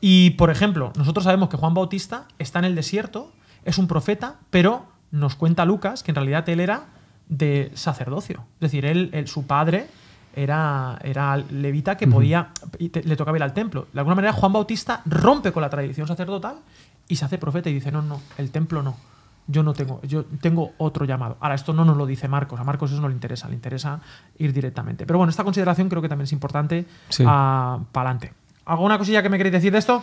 [0.00, 3.32] Y, por ejemplo, nosotros sabemos que Juan Bautista está en el desierto,
[3.64, 6.86] es un profeta, pero nos cuenta Lucas que en realidad él era
[7.38, 8.44] de sacerdocio.
[8.56, 9.86] Es decir, él, él- su padre
[10.34, 13.86] era, era levita que podía, y te- le tocaba ir al templo.
[13.92, 16.56] De alguna manera, Juan Bautista rompe con la tradición sacerdotal
[17.08, 18.96] y se hace profeta y dice, no, no, el templo no.
[19.48, 21.36] Yo no tengo, yo tengo otro llamado.
[21.40, 24.00] Ahora, esto no nos lo dice Marcos, a Marcos eso no le interesa, le interesa
[24.38, 25.04] ir directamente.
[25.04, 27.24] Pero bueno, esta consideración creo que también es importante Sí.
[27.24, 28.32] para adelante.
[28.66, 30.00] ¿Alguna cosilla que me queréis decir de esto?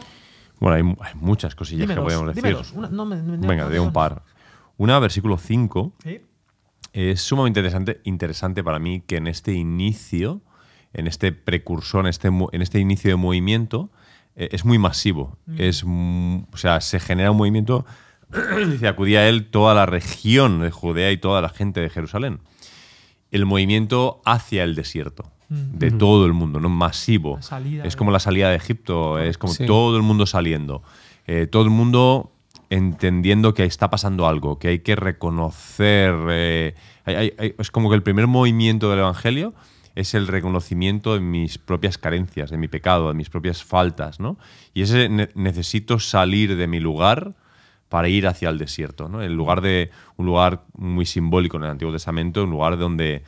[0.60, 2.54] Bueno, hay, mu- hay muchas cosillas que podemos decir.
[2.54, 2.74] dos.
[2.74, 4.24] Una- no me- me- Venga, de un par.
[4.78, 6.20] Una, versículo 5, Sí.
[6.94, 10.42] Es sumamente interesante, interesante para mí que en este inicio,
[10.94, 13.92] en este precursor, en este, en este inicio de movimiento,
[14.36, 15.38] eh, es muy masivo.
[15.58, 17.86] Es, mm, o sea, se genera un movimiento.
[18.72, 22.40] dice, acudía a él toda la región de Judea y toda la gente de Jerusalén.
[23.32, 25.32] El movimiento hacia el desierto.
[25.52, 26.70] De todo el mundo, ¿no?
[26.70, 27.40] Masivo.
[27.84, 29.66] Es como la salida de Egipto, es como Sí.
[29.66, 30.84] todo el mundo saliendo.
[31.26, 32.32] Eh, todo el mundo
[32.70, 36.16] entendiendo que está pasando algo, que hay que reconocer.
[36.30, 39.54] eh, hay- hay- hay- es como que el primer movimiento del Evangelio
[39.96, 44.38] es el reconocimiento de mis propias carencias, de mi pecado, de mis propias faltas, ¿no?
[44.74, 47.34] Y ese ne- necesito salir de mi lugar
[47.90, 49.22] para ir hacia el desierto, ¿no?
[49.24, 53.24] El lugar de un lugar muy simbólico en el Antiguo Testamento, un lugar donde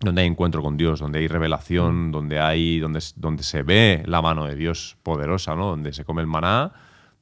[0.00, 4.20] donde hay encuentro con Dios, donde hay revelación, donde hay donde, donde se ve la
[4.20, 5.66] mano de Dios poderosa, ¿no?
[5.68, 6.72] Donde se come el maná,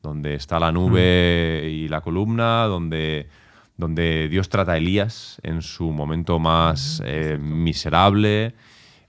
[0.02, 3.28] donde está la nube y la columna, donde
[3.76, 8.54] donde Dios trata a Elías en su momento más eh, miserable.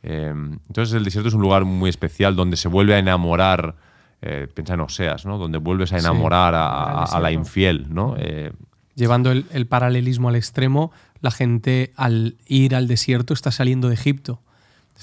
[0.01, 0.33] Eh,
[0.67, 3.75] entonces el desierto es un lugar muy especial donde se vuelve a enamorar,
[4.21, 5.37] eh, piensa en Oseas, ¿no?
[5.37, 8.15] Donde vuelves a Sí, enamorar a, al a- a la infiel, ¿no?
[8.17, 8.51] Eh,
[8.95, 13.95] Llevando el, el paralelismo al extremo, la gente al ir al desierto está saliendo de
[13.95, 14.39] Egipto.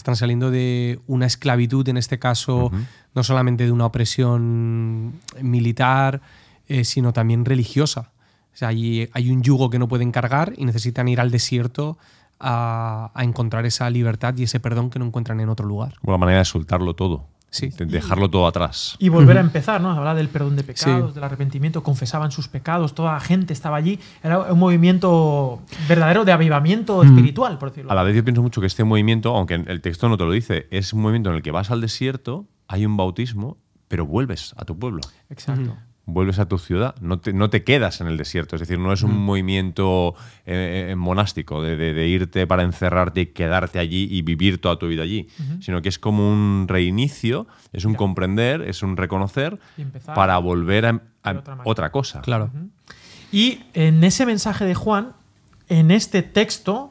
[0.01, 2.73] Están saliendo de una esclavitud, en este caso,
[3.15, 6.23] no solamente de una opresión militar,
[6.69, 8.11] eh, sino también religiosa.
[8.55, 11.99] O sea, hay, hay un yugo que no pueden cargar y necesitan ir al desierto
[12.39, 15.97] a, a encontrar esa libertad y ese perdón que no encuentran en otro lugar.
[16.03, 17.69] la manera de soltarlo todo, Sí.
[17.71, 18.97] de dejarlo todo atrás.
[19.01, 19.91] Y volver a empezar, ¿no?
[19.91, 21.15] Hablar del perdón de pecados, Sí.
[21.15, 23.99] del arrepentimiento, confesaban sus pecados, toda la gente estaba allí.
[24.23, 27.91] Era un movimiento verdadero de avivamiento espiritual, por decirlo.
[27.91, 30.31] A la vez yo pienso mucho que este movimiento, aunque el texto no te lo
[30.33, 33.59] dice, es un movimiento en el que vas al desierto, hay un bautismo,
[33.89, 35.77] pero vuelves a tu pueblo, Exacto.
[36.07, 38.93] Vuelves a tu ciudad, no te, no te quedas en el desierto, es decir, no
[38.93, 44.09] es un movimiento eh, eh, monástico de, de- de irte para encerrarte y quedarte allí
[44.11, 45.29] y vivir toda tu vida allí,
[45.61, 49.59] sino que es como un reinicio, es un comprender, es un reconocer
[50.15, 51.01] para volver a,
[51.65, 52.23] otra cosa.
[52.23, 52.51] Claro.
[53.31, 55.13] Y en ese mensaje de Juan,
[55.69, 56.91] en este texto,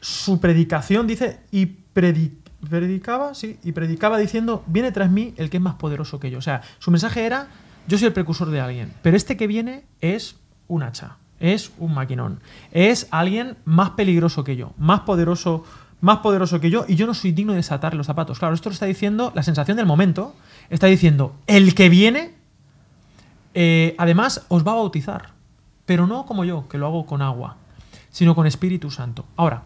[0.00, 2.32] su predicación dice, y predi-
[2.68, 6.38] predicaba, sí, y predicaba diciendo, viene tras mí el que es más poderoso que yo.
[6.38, 7.46] O sea, su mensaje era,
[7.90, 10.36] yo soy el precursor de alguien, pero este que viene es
[10.68, 12.40] un hacha, es un maquinón,
[12.72, 15.64] es alguien más peligroso que yo, más poderoso,
[16.00, 18.38] más poderoso que yo, y yo no soy digno de desatar los zapatos.
[18.38, 20.34] Claro, esto lo está diciendo la sensación del momento,
[20.70, 22.40] está diciendo, el que viene
[23.54, 25.30] eh, además, os va a bautizar,
[25.86, 27.56] pero no como yo, que lo hago con agua,
[28.10, 29.24] sino con Espíritu Santo.
[29.36, 29.62] Ahora,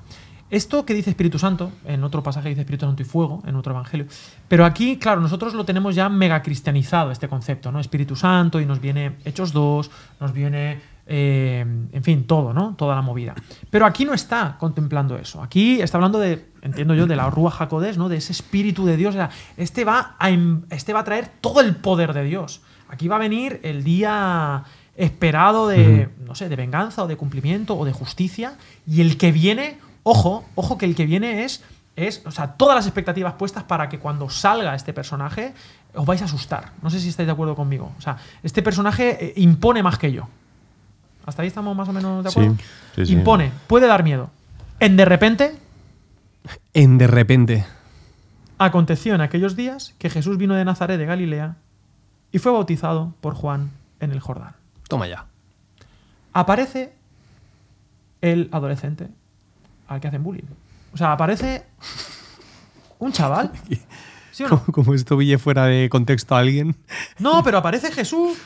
[0.55, 3.73] esto que dice Espíritu Santo, en otro pasaje dice Espíritu Santo y fuego, en otro
[3.73, 4.07] evangelio,
[4.49, 7.81] pero aquí, claro, nosotros lo tenemos ya mega cristianizado, este concepto, ¿no?
[7.81, 9.91] Espíritu Santo y nos viene Hechos 2,
[10.21, 12.75] nos viene, eh, en fin, todo, ¿no?
[12.77, 13.35] Toda la movida.
[13.71, 15.43] Pero aquí no está contemplando eso.
[15.43, 18.09] Aquí está hablando de, entiendo yo, de la Rúa Jacodés, ¿no?
[18.09, 19.15] De ese Espíritu de Dios.
[19.15, 22.63] O sea, este va a, em- este va a traer todo el poder de Dios.
[22.89, 24.65] Aquí va a venir el día
[24.97, 28.57] esperado de, no sé, de venganza o de cumplimiento o de justicia.
[28.87, 31.63] Y el que viene, ojo, ojo que el que viene es,
[31.97, 35.53] es, o sea, todas las expectativas puestas para que cuando salga este personaje
[35.95, 36.73] os vais a asustar.
[36.83, 37.93] No sé si estáis de acuerdo conmigo.
[37.99, 40.29] O sea, este personaje eh, impone más que yo.
[41.27, 42.57] ¿Hasta ahí estamos más o menos de Sí, acuerdo?
[42.97, 43.13] sí, sí.
[43.13, 44.31] Impone, puede dar miedo.
[44.81, 45.57] En de repente,
[46.75, 47.65] En de repente.
[48.59, 51.57] aconteció en aquellos días que Jesús vino de Nazaret de Galilea
[52.33, 54.55] y fue bautizado por Juan en el Jordán.
[54.89, 55.27] Toma ya.
[56.33, 56.93] Aparece
[58.21, 59.09] el adolescente
[59.95, 60.45] al que hacen bullying.
[60.93, 61.65] O sea, aparece
[62.99, 63.51] un chaval.
[64.31, 64.59] ¿Sí o no?
[64.65, 66.75] Como, como esto ville fuera de contexto a alguien.
[67.19, 68.37] No, pero aparece Jesús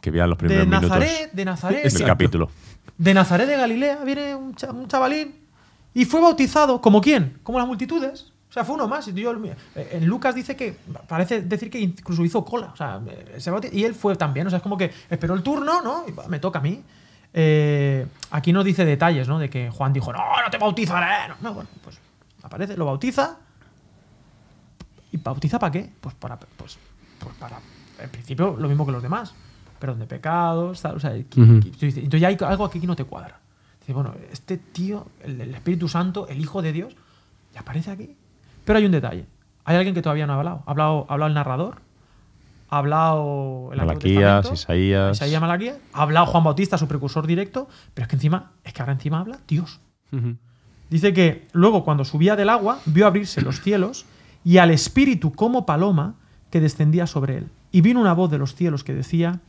[0.00, 2.06] Que vean los de primeros minutos Nazaret, de Nazaret, del Exacto.
[2.06, 2.50] capítulo.
[2.96, 5.34] de Nazaret de Galilea, viene un, cha- un chavalín
[5.92, 6.80] y fue bautizado.
[6.80, 7.38] ¿Como quién?
[7.42, 8.32] Como las multitudes.
[8.48, 9.06] O sea, fue uno más.
[9.08, 9.32] Y yo-
[9.74, 10.76] eh, en Lucas dice que,
[11.08, 12.70] parece decir que incluso hizo cola.
[12.72, 14.46] O sea, eh, se bautiz- y él fue también.
[14.46, 16.04] O sea, es como que esperó el turno, ¿no?
[16.08, 16.82] Y bah, me toca a mí.
[17.36, 19.40] Eh, aquí no dice detalles, ¿no?
[19.40, 21.28] De que Juan dijo, no, no te bautizaré.
[21.28, 21.98] No, no, bueno, pues
[22.42, 23.38] aparece, lo bautiza.
[25.10, 25.90] ¿Y bautiza para qué?
[26.00, 26.78] Pues para, pues,
[27.18, 27.58] pues para,
[27.98, 29.34] en principio, lo mismo que los demás.
[29.80, 30.96] Perdón de pecados, tal.
[30.96, 33.40] O sea, entonces ya hay algo aquí que no te cuadra.
[33.80, 36.96] Dice, bueno, este tío, el, el Espíritu Santo, el Hijo de Dios,
[37.52, 38.16] ya aparece aquí.
[38.64, 39.26] Pero hay un detalle.
[39.64, 40.62] Hay alguien que todavía no ha hablado.
[40.66, 41.80] Ha hablado, ha hablado el narrador,
[42.74, 45.16] ha hablado el Antiguo Malaquías, Testamento, Isaías.
[45.16, 48.82] Isaías Malaquías, ha hablado Juan Bautista, su precursor directo, pero es que encima, es que
[48.82, 49.80] ahora encima habla Dios.
[50.90, 54.06] Dice que luego cuando subía del agua vio abrirse los cielos
[54.44, 56.14] y al espíritu como paloma
[56.50, 57.48] que descendía sobre él.
[57.72, 59.40] Y vino una voz de los cielos que decía,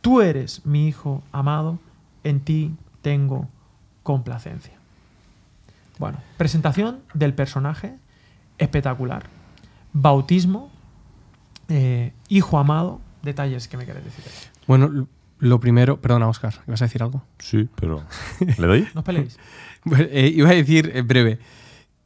[0.00, 1.78] tú eres mi hijo amado,
[2.24, 3.48] en ti tengo
[4.02, 4.74] complacencia.
[5.98, 7.96] Bueno, presentación del personaje
[8.58, 9.24] espectacular.
[9.92, 10.70] Bautismo,
[11.68, 14.24] Eh, hijo amado, detalles que me querés decir.
[14.66, 15.06] Bueno,
[15.38, 17.22] lo primero, perdona, Oscar, ¿vas a decir algo?
[17.38, 18.04] Sí, pero.
[18.58, 18.88] ¿Le doy?
[18.94, 19.38] No os peleéis.
[19.88, 21.38] Bueno, eh, iba a decir en breve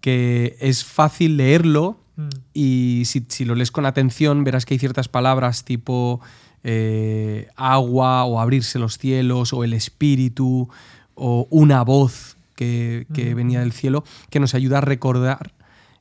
[0.03, 2.29] que es fácil leerlo Mm.
[2.53, 6.21] y si, si lo lees con atención verás que hay ciertas palabras tipo
[6.65, 10.69] eh, agua o abrirse los cielos o el espíritu
[11.15, 15.53] o una voz que, que venía del cielo que nos ayuda a recordar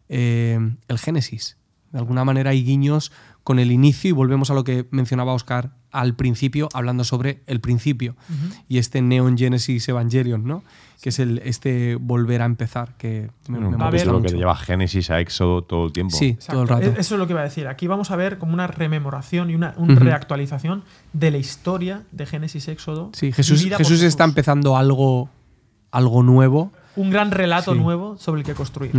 [0.10, 1.56] eh, el Génesis.
[1.94, 3.12] De alguna manera hay guiños
[3.44, 7.62] con el inicio y volvemos a lo que mencionaba Oscar al principio, hablando sobre el
[7.62, 8.16] principio.
[8.68, 10.64] Y este Neon Genesis Evangelion, ¿no?
[11.02, 15.20] Que es el, este volver a empezar, que me, a capítulo que lleva Génesis a
[15.22, 16.16] Éxodo todo el tiempo.
[16.16, 16.84] Sí, todo el rato.
[16.88, 17.68] E- Eso es lo que iba a decir.
[17.70, 20.02] Aquí vamos a ver como una rememoración y una un Ujú.
[20.04, 20.84] reactualización
[21.14, 23.10] de la historia de Génesis Éxodo.
[23.14, 25.30] Sí, Jesús, por Jesús está empezando algo,
[25.92, 26.72] algo nuevo.
[26.98, 27.80] Un gran relato Sí.
[27.80, 28.92] nuevo sobre el que construir.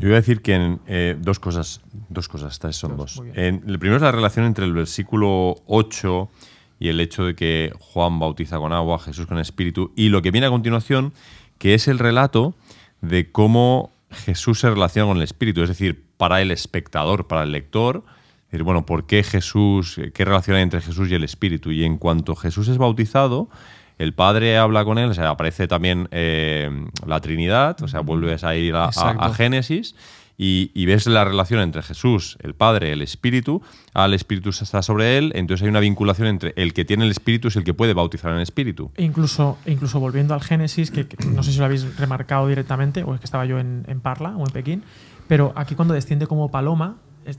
[0.00, 3.20] Yo voy a decir que en, eh, dos cosas, dos cosas, estas son Dos.
[3.34, 6.30] En- el primero es la relación entre el versículo 8
[6.78, 10.30] y el hecho de que Juan bautiza con agua, Jesús con espíritu, y lo que
[10.30, 11.12] viene a continuación,
[11.58, 12.54] que es el relato
[13.02, 17.52] de cómo Jesús se relaciona con el espíritu, es decir, para el espectador, para el
[17.52, 18.02] lector,
[18.46, 21.70] es decir, bueno, ¿por qué Jesús, qué relación hay entre Jesús y el espíritu?
[21.72, 23.50] Y en cuanto Jesús es bautizado,
[24.00, 26.70] el Padre habla con él, o sea, aparece también eh,
[27.06, 29.22] la Trinidad, o sea, vuelves a ir a- a- Exacto.
[29.24, 29.94] a Génesis
[30.38, 33.60] y, y ves la relación entre Jesús, el Padre, el Espíritu,
[33.92, 37.48] al Espíritu está sobre él, entonces hay una vinculación entre el que tiene el Espíritu
[37.48, 38.90] es el que puede bautizar en el Espíritu.
[38.96, 43.02] E incluso, incluso volviendo al Génesis, que, que no sé si lo habéis remarcado directamente,
[43.04, 44.82] o es que estaba yo en, en Parla o en Pekín,
[45.28, 46.96] pero aquí cuando desciende como paloma,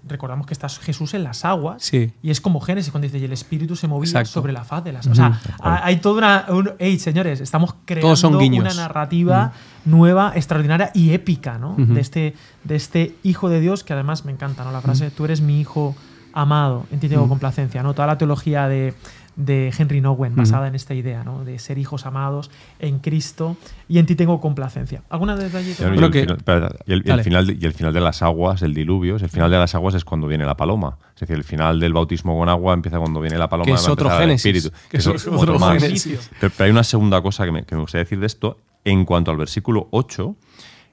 [0.08, 2.12] recordamos que está Jesús en las aguas, Sí.
[2.22, 4.30] y es como Génesis, cuando dice, y el Espíritu se movía Exacto.
[4.32, 5.08] sobre la faz de las...
[5.08, 6.46] O sea, ha- hay toda una...
[6.50, 9.54] Un, hey, señores, estamos creando son una narrativa
[9.86, 11.76] nueva, extraordinaria y épica, ¿no?
[11.78, 14.72] De, este, de este Hijo de Dios, que además me encanta, ¿no?
[14.72, 15.96] La frase, tú eres mi Hijo
[16.34, 17.94] amado, en ti tengo complacencia, ¿no?
[17.94, 18.94] Toda la teología de,
[19.36, 21.44] de Henry Nowen, basada en esta idea, ¿no?
[21.46, 23.56] De ser hijos amados en Cristo
[23.88, 25.04] y en ti tengo complacencia.
[25.10, 25.84] ¿Alguna detallito?
[25.84, 27.24] Y el, Bueno, que- final, espera, y el- y el Dale.
[27.24, 29.96] final de, y el final de las aguas, el diluvio, el final de las aguas
[29.96, 30.98] es cuando viene la paloma.
[31.16, 33.66] Es decir, el final del bautismo con agua empieza cuando viene la paloma.
[33.66, 35.82] Que es otro Génesis, Espíritu, que que es otro otro más.
[35.82, 36.30] Génesis.
[36.40, 38.58] Pero, pero hay una segunda cosa que me, que me gustaría decir de esto.
[38.84, 40.36] En cuanto al versículo 8,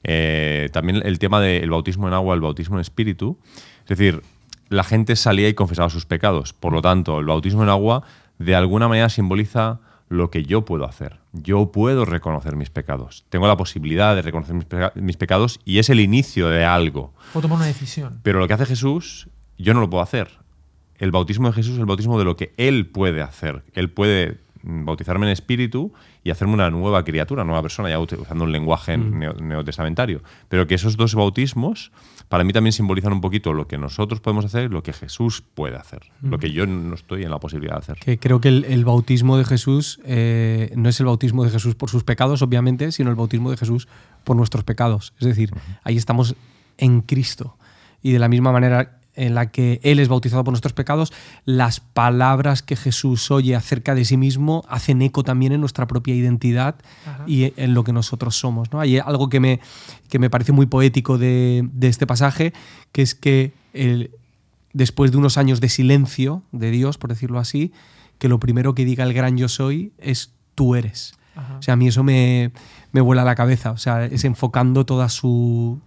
[0.04, 3.38] eh, también el tema del bautismo en agua, el bautismo en espíritu.
[3.82, 4.22] Es decir,
[4.68, 6.52] la gente salía y confesaba sus pecados.
[6.52, 8.02] Por lo tanto, el bautismo en agua
[8.38, 11.18] de alguna manera simboliza lo que yo puedo hacer.
[11.32, 13.24] Yo puedo reconocer mis pecados.
[13.28, 17.12] Tengo la posibilidad de reconocer mis, peca- mis pecados y es el inicio de algo.
[17.32, 18.20] Puedo tomar una decisión.
[18.22, 19.28] Pero lo que hace Jesús,
[19.58, 20.30] yo no lo puedo hacer.
[20.96, 23.64] El bautismo de Jesús es el bautismo de lo que Él puede hacer.
[23.74, 24.38] Él puede
[24.70, 25.92] bautizarme en espíritu
[26.22, 30.22] y hacerme una nueva criatura, una nueva persona, ya usando un lenguaje neo- neotestamentario.
[30.48, 31.90] Pero que esos dos bautismos,
[32.28, 35.42] para mí también simbolizan un poquito lo que nosotros podemos hacer y lo que Jesús
[35.54, 36.02] puede hacer.
[36.22, 37.96] Lo que yo no estoy en la posibilidad de hacer.
[37.98, 41.74] Que creo que el, el bautismo de Jesús eh, no es el bautismo de Jesús
[41.74, 43.88] por sus pecados, obviamente, sino el bautismo de Jesús
[44.24, 45.14] por nuestros pecados.
[45.18, 45.50] Es decir,
[45.82, 46.34] ahí estamos
[46.76, 47.56] en Cristo.
[48.02, 51.12] Y de la misma manera en la que Él es bautizado por nuestros pecados,
[51.44, 56.14] las palabras que Jesús oye acerca de sí mismo hacen eco también en nuestra propia
[56.14, 57.24] identidad Ajá.
[57.26, 58.72] y en lo que nosotros somos.
[58.72, 58.80] ¿no?
[58.80, 59.60] Hay algo que me,
[60.08, 62.52] que me parece muy poético de, de este pasaje,
[62.92, 64.12] que es que el,
[64.72, 67.72] después de unos años de silencio de Dios, por decirlo así,
[68.18, 71.14] que lo primero que diga el gran yo soy es tú eres.
[71.34, 71.56] Ajá.
[71.58, 72.52] O sea, a mí eso me,
[72.92, 73.72] me vuela la cabeza.
[73.72, 75.80] O sea, es enfocando toda su,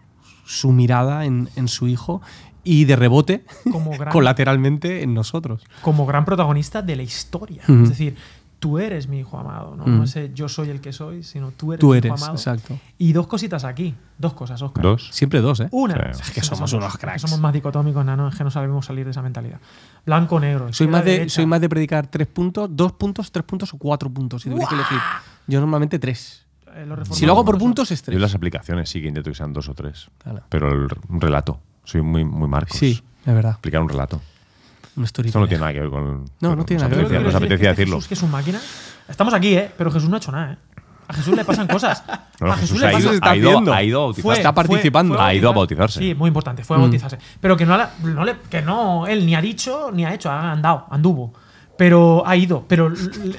[0.46, 2.22] su mirada en, en su hijo
[2.64, 5.64] y de rebote, Como gran- colateralmente, en nosotros.
[5.82, 7.64] como gran protagonista de la historia.
[7.68, 8.16] Es decir,
[8.60, 9.84] tú eres mi hijo amado, ¿no?
[9.84, 9.92] Ujú.
[9.92, 12.34] No ese yo soy el que soy, sino tú eres Tú mi eres, hijo amado.
[12.34, 12.78] exacto.
[13.00, 14.84] Y dos cositas aquí, dos cosas, Oscar.
[14.84, 15.10] Dos.
[15.12, 15.68] Siempre dos, ¿eh?
[15.72, 16.22] Una, Sí.
[16.26, 17.22] es que somos unos que cracks.
[17.24, 19.60] somos más dicotómicos, no, no, es que no sabemos salir de esa mentalidad.
[20.06, 20.72] Blanco, negro.
[20.72, 21.34] Soy más, de, derecha.
[21.36, 24.44] soy más de predicar tres puntos, dos puntos, tres puntos o cuatro puntos.
[24.44, 25.00] Si tuviera que elegir.
[25.48, 26.46] Yo normalmente tres.
[26.74, 28.22] Eh, Si lo hago por puntos, es Yo tres.
[28.22, 30.10] las aplicaciones sí que intento que sean dos o tres.
[30.20, 30.44] Claro.
[30.50, 30.88] Pero el
[31.20, 31.60] relato.
[31.92, 32.78] Soy muy, muy Marcos.
[32.78, 33.52] Sí, es verdad.
[33.52, 34.22] Explicar un relato.
[34.96, 36.26] Un Esto no tiene nada que ver con.
[36.40, 37.22] No, con- no tiene nada que ver.
[37.22, 37.96] Nos apetecía es que decirlo.
[37.98, 38.60] Jesús, que es un máquina.
[39.08, 39.72] Estamos aquí, ¿eh?
[39.78, 40.58] Pero Jesús no ha hecho nada, ¿eh?
[41.08, 42.04] A Jesús le pasan cosas.
[42.40, 43.74] No, a Jesús le ha pasan- ido, ha ido- haciendo.
[43.74, 44.34] ha ido a bautizar.
[44.34, 45.22] Está participando.
[45.22, 45.80] Ha ido a bautizar.
[45.80, 46.00] bautizarse.
[46.00, 46.82] Sí, muy importante, fue a Mm.
[46.84, 47.18] bautizarse.
[47.42, 50.52] Pero que no, no le- que no, él ni ha dicho ni ha hecho, ha
[50.54, 51.34] andado, anduvo.
[51.82, 52.90] Pero ha ido, pero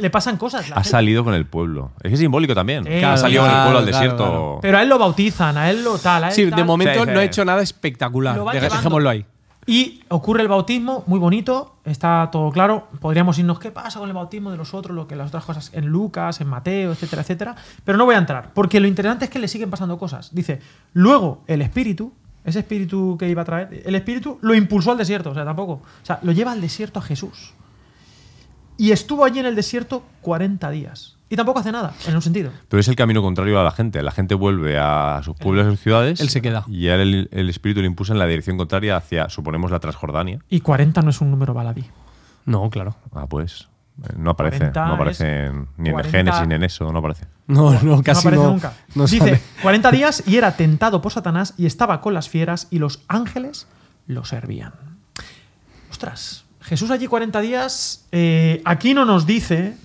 [0.00, 0.68] le pasan cosas.
[0.68, 1.92] la Ha gente- salido con el pueblo.
[2.02, 2.84] Es que es simbólico también.
[3.04, 4.16] Ha salido con el claro, pueblo al desierto.
[4.16, 4.58] claro.
[4.60, 6.58] Pero a él lo bautizan, a él lo tal, a él Sí, tal.
[6.58, 7.12] de momento Sí, sí.
[7.14, 8.40] no he hecho nada espectacular.
[8.52, 9.24] Dejémoslo ahí.
[9.64, 12.88] Y ocurre el bautismo, muy bonito, está todo claro.
[13.00, 14.92] Podríamos irnos, ¿qué pasa con el bautismo de los otros?
[14.96, 17.54] Lo que las otras cosas en Lucas, en Mateo, etcétera, etcétera.
[17.84, 20.34] Pero no voy a entrar, porque lo interesante es que le siguen pasando cosas.
[20.34, 20.58] Dice,
[20.94, 22.12] luego el Espíritu,
[22.44, 25.74] Ese espíritu que iba a traer, el espíritu lo impulsó al desierto, o sea, tampoco.
[25.74, 27.54] O sea, lo lleva al desierto a Jesús.
[28.82, 31.14] Y estuvo allí en el desierto 40 días.
[31.30, 32.50] Y tampoco hace nada, en un sentido.
[32.68, 34.02] Pero es el camino contrario a la gente.
[34.02, 36.20] La gente vuelve a sus pueblos y sus ciudades.
[36.20, 36.64] Él se queda.
[36.68, 40.40] Y ahora el, el espíritu le impulsa en la dirección contraria hacia, suponemos, la Transjordania.
[40.50, 41.84] Y 40 no es un número baladí.
[42.44, 42.96] No, claro.
[43.14, 43.68] Ah, pues.
[44.02, 44.58] eh, No aparece.
[44.58, 46.92] 40 No aparece en- ni en el 40 Génesis ni en eso.
[46.92, 47.26] No aparece.
[47.46, 48.50] No, no, casi aparece no.
[48.50, 48.72] nunca.
[48.96, 49.40] no Dice, sale.
[49.62, 53.68] 40 días y era tentado por Satanás y estaba con las fieras y los ángeles
[54.08, 54.72] lo servían.
[55.90, 59.76] Ostras, Jesús allí 40 días, eh, aquí no nos dice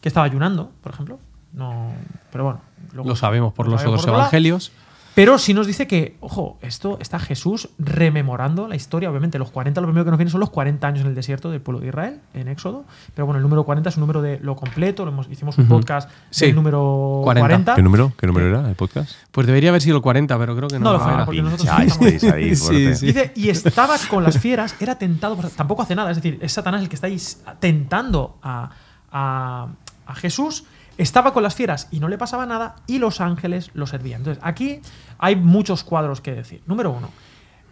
[0.00, 1.18] que estaba ayunando, por ejemplo.
[1.52, 1.92] No,
[2.30, 2.60] pero bueno.
[2.92, 4.72] luego- Lo sabemos por lo los otros evangelios.
[5.18, 9.10] Pero sí nos dice que, ojo, esto está Jesús rememorando la historia.
[9.10, 11.50] Obviamente, los 40, lo primero que nos viene son los 40 años en el desierto
[11.50, 12.84] del pueblo de Israel, en Éxodo.
[13.16, 15.04] Pero bueno, el número 40 es un número de lo completo.
[15.04, 16.46] Lo hemos, hicimos un podcast Sí.
[16.46, 17.40] del número 40.
[17.48, 17.74] 40.
[17.74, 18.12] ¿Qué número?
[18.16, 19.10] ¿Qué número era el podcast?
[19.32, 20.84] Pues debería haber sido el 40, pero creo que no.
[20.84, 21.24] No lo fue, era.
[21.24, 22.94] porque nosotros estamos- estáis ahí, Sí, fuerte.
[22.94, 23.06] sí.
[23.06, 26.52] Dice, y estaba con las fieras, era tentado, por- tampoco hace nada, es decir, es
[26.52, 27.20] Satanás el que está ahí
[27.58, 28.70] tentando a,
[29.10, 29.66] a-
[30.06, 30.64] a Jesús,
[30.98, 34.20] estaba con las fieras y no le pasaba nada, y los ángeles lo servían.
[34.20, 34.80] Entonces, aquí
[35.18, 36.62] hay muchos cuadros que decir.
[36.66, 37.10] Número uno,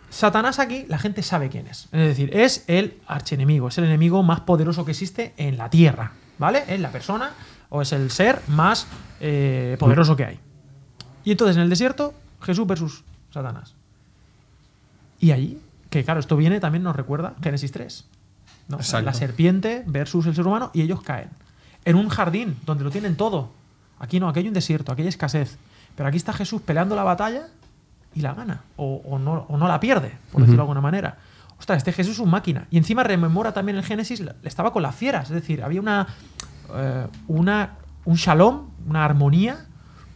[0.09, 1.89] Satanás aquí, la gente sabe quién es.
[1.93, 6.12] Es decir, es el archienemigo, es el enemigo más poderoso que existe en la Tierra,
[6.39, 6.64] ¿vale?
[6.68, 7.33] Es la persona
[7.68, 8.87] o es el ser más
[9.20, 10.41] eh, poderoso que hay.
[11.24, 13.74] Y entonces en el desierto, Jesús versus Satanás.
[15.18, 15.61] Y allí,
[15.91, 18.07] que claro, esto viene, también nos recuerda Génesis 3.
[18.68, 18.79] ¿no?
[19.03, 21.31] La serpiente versus el ser humano y ellos caen.
[21.87, 23.51] En un jardín donde lo tienen todo.
[23.99, 25.57] Aquí no, aquí hay un desierto, aquí hay escasez.
[25.95, 27.47] Pero aquí está Jesús peleando la batalla
[28.14, 28.61] y la gana.
[28.76, 31.16] O, o no, o no la pierde, por decirlo de alguna manera.
[31.59, 32.66] Ostras, este Jesús es un máquina.
[32.70, 35.30] Y encima rememora también el Génesis, estaba con las fieras.
[35.30, 36.07] Es decir, había una,
[36.74, 39.64] eh, una, un shalom, una armonía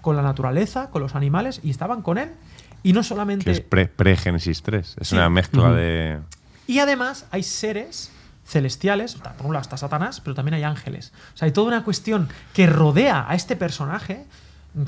[0.02, 2.32] con la naturaleza, con los animales, y estaban con él.
[2.82, 3.44] Y no solamente.
[3.46, 4.96] Que es pre- pre-Génesis 3.
[5.00, 5.14] Es Sí.
[5.14, 6.18] una mezcla de.
[6.66, 8.10] Y además hay seres
[8.51, 11.12] celestiales, por un lado está Satanás, pero también hay ángeles.
[11.34, 14.24] O sea, hay toda una cuestión que rodea a este personaje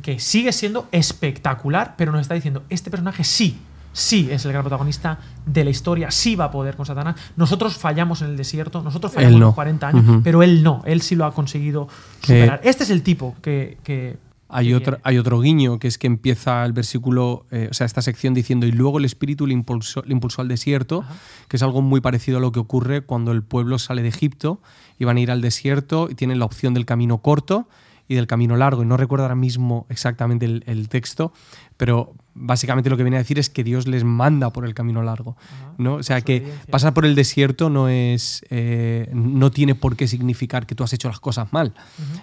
[0.03, 3.59] que sigue siendo espectacular, pero nos está diciendo, este personaje sí,
[3.93, 7.17] sí es el gran protagonista de la historia, sí va a poder con Satanás.
[7.37, 11.01] Nosotros fallamos en el desierto, nosotros fallamos en los 40 años, pero él no, él
[11.03, 11.89] sí lo ha conseguido
[12.21, 12.61] superar.
[12.65, 13.79] Este es el tipo que...
[13.85, 14.19] que-
[14.53, 18.03] Hay otro, hay otro guiño, que es que empieza el versículo, eh, o sea, esta
[18.03, 21.15] sección diciendo, y luego el espíritu le impulsó, le impulsó al desierto, Ajá.
[21.49, 24.61] que es algo muy parecido a lo que ocurre cuando el pueblo sale de Egipto
[24.99, 27.69] y van a ir al desierto y tienen la opción del camino corto
[28.09, 28.83] y del camino largo.
[28.83, 31.33] Y no recuerdo ahora mismo exactamente el, el texto,
[31.77, 35.03] pero básicamente lo que viene a decir es que Dios les manda por el camino
[35.03, 35.37] largo.
[35.39, 35.74] Ajá.
[35.78, 35.95] ¿no?
[35.97, 40.66] O sea, que pasar por el desierto no es eh, no tiene por qué significar
[40.66, 41.74] que tú has hecho las cosas mal,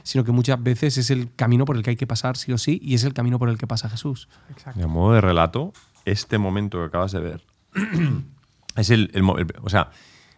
[0.03, 2.57] sino que muchas veces es el camino por el que hay que pasar sí o
[2.57, 4.27] sí y es el camino por el que pasa Jesús.
[4.49, 4.79] Exacto.
[4.79, 5.73] Y a modo de relato,
[6.05, 7.43] este momento que acabas de ver
[8.75, 9.91] es el, el el- O sea,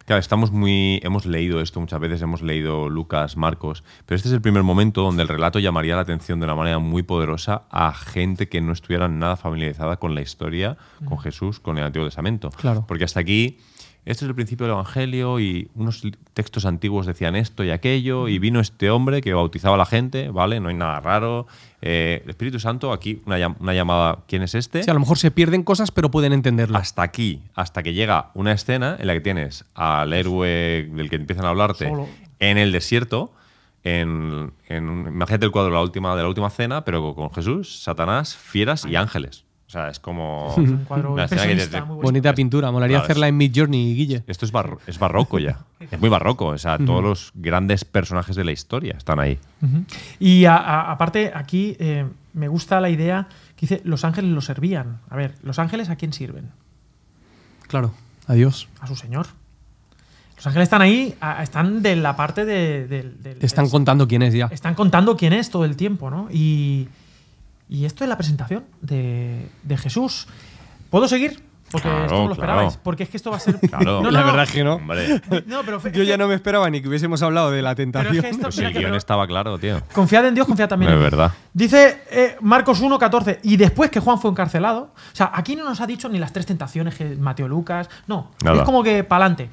[0.05, 0.99] claro, estamos muy.
[1.03, 5.01] Hemos leído esto muchas veces, hemos leído Lucas, Marcos, pero este es el primer momento
[5.01, 8.73] donde el relato llamaría la atención de una manera muy poderosa a gente que no
[8.73, 12.49] estuviera nada familiarizada con la historia, con Jesús, con el Antiguo Testamento.
[12.51, 12.85] Claro.
[12.87, 13.59] Porque hasta aquí.
[14.03, 16.01] Este es el principio del Evangelio y unos
[16.33, 20.29] textos antiguos decían esto y aquello y vino este hombre que bautizaba a la gente,
[20.29, 20.59] ¿vale?
[20.59, 21.45] No hay nada raro.
[21.83, 24.81] Eh, el Espíritu Santo, aquí una, llam- una llamada, ¿quién es este?
[24.81, 26.77] Sí, a lo mejor se pierden cosas, pero pueden entenderlo.
[26.79, 31.17] hasta aquí, hasta que llega una escena en la que tienes al héroe del que
[31.17, 32.07] empiezan a hablarte Solo.
[32.39, 33.31] en el desierto.
[33.83, 37.81] En, en imagínate el cuadro de la última, de la última cena, pero con Jesús,
[37.83, 39.43] Satanás, fieras y ángeles.
[39.71, 40.49] O sea, es como.
[40.57, 42.01] Es un cuadro una escena que te- muy bonito.
[42.03, 44.23] Bonita pintura, molaría Claro, hacerla es- en Mid Journey, Guille.
[44.27, 45.59] Esto es, barro- es barroco ya.
[45.79, 46.47] Es muy barroco.
[46.47, 49.39] O sea, todos los grandes personajes de la historia están ahí.
[49.61, 49.85] Ujú.
[50.19, 54.41] Y a- a- aparte, aquí eh, me gusta la idea que dice: Los ángeles lo
[54.41, 54.99] servían.
[55.09, 56.49] A ver, ¿los ángeles a quién sirven?
[57.69, 57.93] Claro,
[58.27, 58.67] adiós.
[58.81, 59.27] A su señor.
[60.35, 63.71] Los ángeles están ahí, a- están de la parte de, del- del- Te están del-
[63.71, 64.47] contando quién es ya.
[64.51, 66.27] están contando quién es todo el tiempo, ¿no?
[66.31, 66.87] Y,
[67.71, 70.27] y esto es la presentación de, de Jesús.
[70.91, 71.49] ¿Puedo seguir?
[71.71, 72.41] Porque Claro, esto no lo claro.
[72.41, 72.77] esperabais.
[72.83, 73.57] Porque es que esto va a ser.
[73.69, 73.85] Claro.
[73.85, 74.25] No, no, La no.
[74.25, 74.75] verdad es que no.
[74.75, 77.61] Hombre, No, pero fe- Yo ya que- no me esperaba ni que hubiésemos hablado de
[77.61, 78.11] la tentación.
[78.11, 79.81] Pero es que esto- pues mira el guion pero- estaba claro, tío.
[79.93, 81.09] Confiad en Dios, confiad también en Es mí.
[81.09, 81.31] verdad.
[81.53, 83.39] Dice eh, Marcos 1, 14.
[83.43, 84.91] Y después que Juan fue encarcelado.
[85.13, 87.89] O sea, aquí no nos ha dicho ni las tres tentaciones que Mateo Lucas.
[88.05, 88.31] No.
[88.43, 88.57] Nada.
[88.57, 89.49] Es como que para adelante.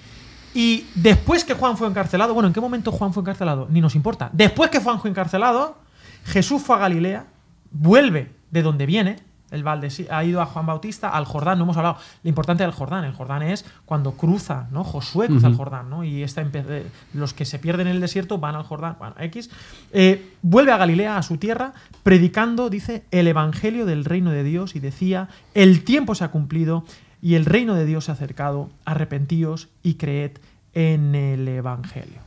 [0.55, 2.35] Y después que Juan fue encarcelado.
[2.35, 3.69] Bueno, ¿en qué momento Juan fue encarcelado?
[3.71, 4.29] Ni nos importa.
[4.33, 5.79] Después que Juan fue encarcelado,
[6.25, 7.27] Jesús fue a Galilea.
[7.71, 9.17] Vuelve de donde viene.
[9.51, 11.97] El Valde ha ido a Juan Bautista, al Jordán, no hemos hablado.
[12.23, 13.05] Lo importante del Jordán.
[13.05, 14.85] El Jordán es cuando cruza, ¿no?
[14.85, 15.55] Josué cruza el.
[15.55, 16.05] Jordán, ¿no?
[16.05, 18.97] Y esta eh, los que se pierden en el desierto van al Jordán.
[18.99, 19.49] Bueno, X.
[19.93, 24.77] Eh, vuelve a Galilea, a su tierra, predicando, dice, el evangelio del reino de Dios
[24.77, 26.85] y decía: el tiempo se ha cumplido,
[27.23, 30.33] y el reino de Dios se ha acercado, arrepentíos y creed
[30.75, 32.21] en el Evangelio.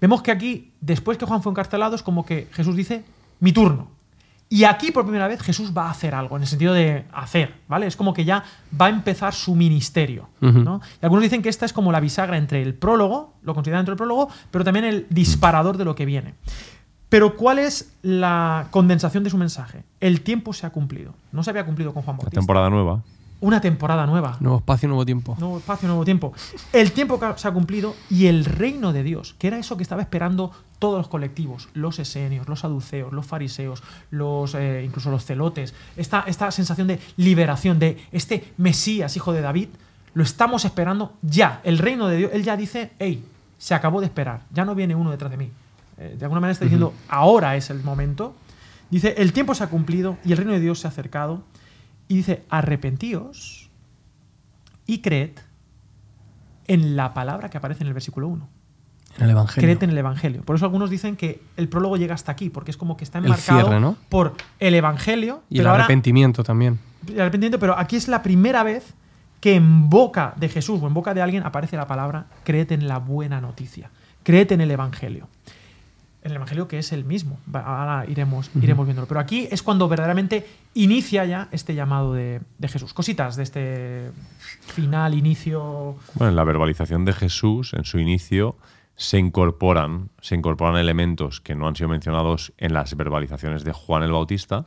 [0.00, 3.04] Vemos que aquí, después que Juan fue encarcelado, es como que Jesús dice,
[3.40, 3.88] mi turno.
[4.52, 7.54] Y aquí por primera vez Jesús va a hacer algo, en el sentido de hacer,
[7.68, 7.86] ¿vale?
[7.86, 8.44] Es como que ya
[8.78, 10.28] va a empezar su ministerio.
[10.42, 10.82] ¿no?
[11.00, 13.92] Y algunos dicen que esta es como la bisagra entre el prólogo, lo consideran entre
[13.92, 16.34] el prólogo, pero también el disparador de lo que viene.
[17.08, 19.84] Pero ¿cuál es la condensación de su mensaje?
[20.00, 21.14] El tiempo se ha cumplido.
[21.32, 22.40] No se había cumplido con Juan La Bautista.
[22.40, 23.00] temporada nueva.
[23.42, 24.36] Una temporada nueva.
[24.38, 25.36] Nuevo espacio, nuevo tiempo.
[25.36, 26.32] Nuevo espacio, nuevo tiempo.
[26.72, 29.82] El tiempo que se ha cumplido y el reino de Dios, que era eso que
[29.82, 35.24] estaba esperando todos los colectivos, los esenios, los saduceos, los fariseos, los, eh, incluso los
[35.24, 39.70] celotes, esta, esta sensación de liberación, de este Mesías, hijo de David,
[40.14, 41.60] lo estamos esperando ya.
[41.64, 43.24] El reino de Dios, él ya dice, hey,
[43.58, 45.50] se acabó de esperar, ya no viene uno detrás de mí.
[45.98, 48.36] Eh, de alguna manera está diciendo, ahora es el momento.
[48.88, 51.42] Dice, el tiempo se ha cumplido y el reino de Dios se ha acercado.
[52.12, 53.70] Y dice, arrepentíos
[54.86, 55.30] y creed
[56.66, 58.48] en la palabra que aparece en el versículo 1.
[59.16, 59.66] En el Evangelio.
[59.66, 60.42] Creed en el Evangelio.
[60.42, 63.16] Por eso algunos dicen que el prólogo llega hasta aquí, porque es como que está
[63.18, 63.96] El enmarcado cierre, ¿no?
[64.10, 65.42] por el Evangelio.
[65.48, 66.78] Y pero el ahora- arrepentimiento también.
[67.08, 68.92] el arrepentimiento, pero aquí es la primera vez
[69.40, 72.88] que en boca de Jesús o en boca de alguien aparece la palabra creed en
[72.88, 73.90] la buena noticia,
[74.22, 75.28] creed en el Evangelio.
[76.22, 77.38] El Evangelio que es el mismo.
[77.52, 79.08] Ahora iremos, iremos viéndolo.
[79.08, 82.94] Pero aquí es cuando verdaderamente inicia ya este llamado de, de Jesús.
[82.94, 84.10] Cositas de este
[84.60, 85.96] final, inicio.
[86.14, 88.56] Bueno, en la verbalización de Jesús, en su inicio,
[88.94, 94.04] se incorporan, se incorporan elementos que no han sido mencionados en las verbalizaciones de Juan
[94.04, 94.64] el Bautista.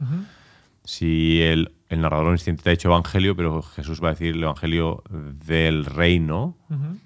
[0.84, 4.44] Si el, el narrador instinto te ha dicho evangelio, pero Jesús va a decir el
[4.44, 6.58] evangelio del reino.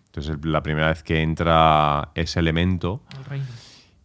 [0.08, 3.04] Entonces, la primera vez que entra ese elemento.
[3.18, 3.46] el reino.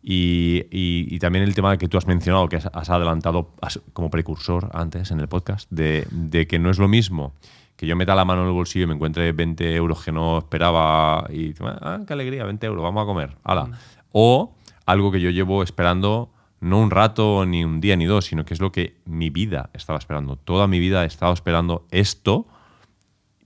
[0.06, 3.54] Y, y- y también el tema que tú has mencionado, que has, adelantado
[3.94, 7.32] como precursor antes en el podcast, de, de que no es lo mismo
[7.76, 10.38] que yo meta la mano en el bolsillo y me encuentre 20 euros que no
[10.38, 13.70] esperaba y, ah, qué alegría, 20 euros, vamos a comer, hala.
[14.12, 14.54] O
[14.86, 16.30] algo que yo llevo esperando
[16.60, 19.70] no un rato, ni un día, ni dos, sino que es lo que mi vida
[19.72, 20.36] estaba esperando.
[20.36, 22.46] Toda mi vida he estado esperando esto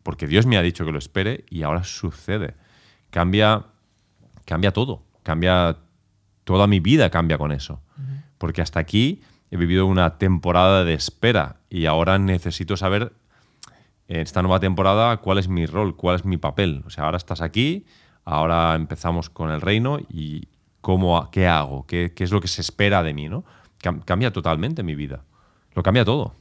[0.02, 2.54] porque Dios me ha dicho que lo espere y ahora sucede.
[3.11, 3.64] Cambia,
[4.44, 5.76] cambia todo, cambia
[6.49, 7.82] toda mi vida cambia con eso.
[8.38, 9.20] Porque hasta aquí
[9.51, 13.12] he vivido una temporada de espera y ahora necesito saber
[14.09, 16.82] en esta nueva temporada cuál es mi rol, cuál es mi papel.
[16.86, 17.84] O sea, ahora estás aquí,
[18.24, 20.49] ahora empezamos con el reino y
[20.80, 23.44] cómo, qué hago, qué, qué es lo que se espera de mí, ¿no?
[23.82, 25.24] Cam- cambia totalmente mi vida.
[25.74, 26.34] Lo cambia todo.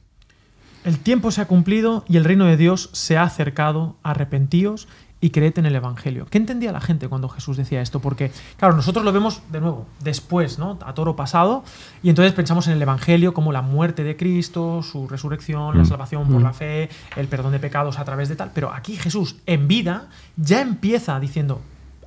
[0.84, 3.98] El tiempo se ha cumplido y el reino de Dios se ha acercado.
[4.02, 4.88] Arrepentíos
[5.20, 6.26] y creed en el Evangelio.
[6.30, 7.98] ¿Qué entendía la gente cuando Jesús decía esto?
[8.00, 10.78] Porque, claro, nosotros lo vemos de nuevo, después, ¿no?
[10.84, 11.64] A toro pasado,
[12.02, 16.28] y entonces pensamos en el Evangelio como la muerte de Cristo, su resurrección, la salvación
[16.28, 18.52] por la fe, el perdón de pecados a través de tal.
[18.54, 21.60] Pero aquí Jesús, en vida, ya empieza diciendo.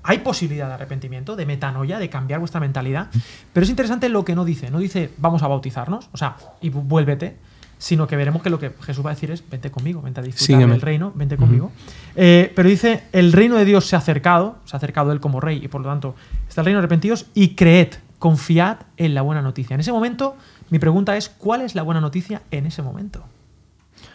[0.03, 3.09] Hay posibilidad de arrepentimiento, de metanoia, de cambiar vuestra mentalidad.
[3.53, 4.71] Pero es interesante lo que no dice.
[4.71, 7.37] No dice vamos a bautizarnos, o sea, y vu- vuélvete,
[7.81, 10.23] sino que veremos que lo que Jesús va a decir es vente conmigo, vente a
[10.23, 10.73] disfrutar Sígueme.
[10.73, 11.71] del reino, vente conmigo.
[12.15, 15.39] Eh, pero dice, el reino de Dios se ha acercado, se ha acercado él como
[15.39, 16.15] rey y por lo tanto
[16.47, 17.87] está el reino arrepentidos y creed,
[18.19, 19.73] confiad en la buena noticia.
[19.73, 20.37] En ese momento,
[20.69, 23.23] mi pregunta es, ¿cuál es la buena noticia en ese momento?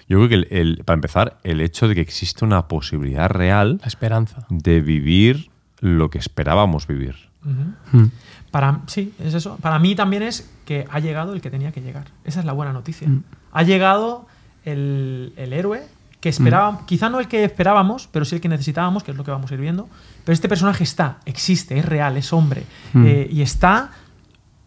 [0.09, 3.79] Yo creo que, el- el- para empezar, el hecho de que existe una posibilidad real
[3.83, 4.47] La esperanza.
[4.49, 5.51] de vivir
[5.81, 7.17] lo que esperábamos vivir.
[7.43, 8.05] Mm.
[8.53, 9.57] Para, sí, es eso.
[9.61, 12.07] Para mí también es que ha llegado el que tenía que llegar.
[12.25, 13.09] Esa es la buena noticia.
[13.09, 13.23] Mm.
[13.57, 14.27] Ha llegado
[14.67, 15.83] el, el héroe
[16.21, 19.25] que esperábamos, quizá no el que esperábamos, pero sí el que necesitábamos, que es lo
[19.25, 19.89] que vamos a ir viendo.
[20.25, 22.65] Pero este personaje está, existe, es real, es hombre.
[22.93, 23.07] Mm.
[23.07, 23.93] eh, y está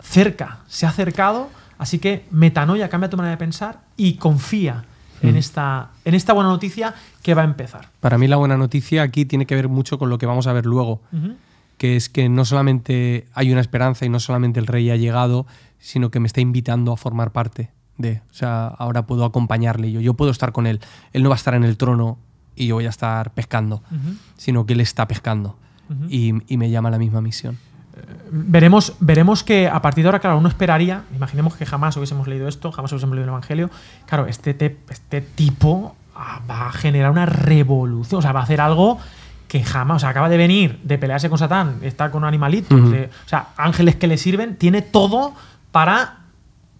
[0.02, 1.50] cerca, se ha acercado.
[1.78, 4.86] Así que metanoia, cambia tu manera de pensar y confía
[5.22, 7.90] en, esta, en esta buena noticia que va a empezar.
[8.00, 10.54] Para mí la buena noticia aquí tiene que ver mucho con lo que vamos a
[10.54, 11.02] ver luego,
[11.78, 15.46] que es que no solamente hay una esperanza y no solamente el rey ha llegado,
[15.78, 17.70] sino que me está invitando a formar parte
[18.00, 18.22] de.
[18.32, 20.80] O sea, ahora puedo acompañarle yo, yo puedo estar con él.
[21.14, 22.18] Él no va a estar en el trono
[22.56, 23.84] y yo voy a estar pescando,
[24.38, 25.56] sino que él está pescando
[26.10, 27.58] y, y me llama a la misma misión.
[28.32, 32.48] Veremos, veremos que a partir de ahora, claro, uno esperaría, imaginemos que jamás hubiésemos leído
[32.48, 33.70] esto, jamás hubiésemos leído el Evangelio,
[34.06, 38.44] claro, este, te- este tipo ah, va a generar una revolución, o sea, va a
[38.44, 39.00] hacer algo
[39.48, 42.90] que jamás, o sea, acaba de venir de pelearse con Satán, está con animalitos, Ujú.
[42.92, 45.34] de- o sea, ángeles que le sirven, tiene todo
[45.72, 46.18] para,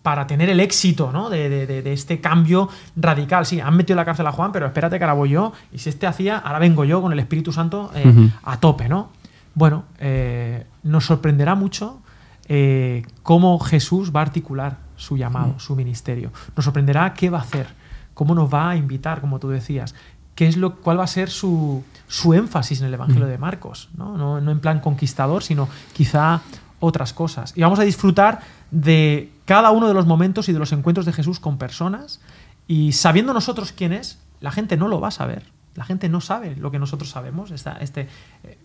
[0.02, 1.30] para tener el éxito ¿no?
[1.30, 3.46] de, de- de- este cambio radical.
[3.46, 5.90] Sí, han metido la cárcel a Juan, pero espérate que ahora voy yo, y si
[5.90, 9.10] este hacía, ahora vengo yo con el Espíritu Santo eh, a tope, ¿no?
[9.56, 12.00] Bueno, eh, nos sorprenderá mucho
[12.48, 16.32] eh, cómo Jesús va a articular su llamado, su ministerio.
[16.56, 17.68] Nos sorprenderá qué va a hacer,
[18.14, 19.96] cómo nos va a invitar, como tú decías,
[20.36, 23.90] qué es lo, cuál va a ser su, su énfasis en el Evangelio de Marcos.
[23.98, 24.18] ¿no?
[24.18, 26.42] No, no en plan conquistador, sino quizá
[26.80, 27.54] otras cosas.
[27.58, 28.40] Y vamos a disfrutar
[28.72, 32.22] de cada uno de los momentos y de los encuentros de Jesús con personas.
[32.68, 35.42] Y sabiendo nosotros quién es, la gente no lo va a saber.
[35.74, 37.50] La gente no sabe lo que nosotros sabemos.
[37.50, 38.08] Esta- este,
[38.44, 38.60] eh,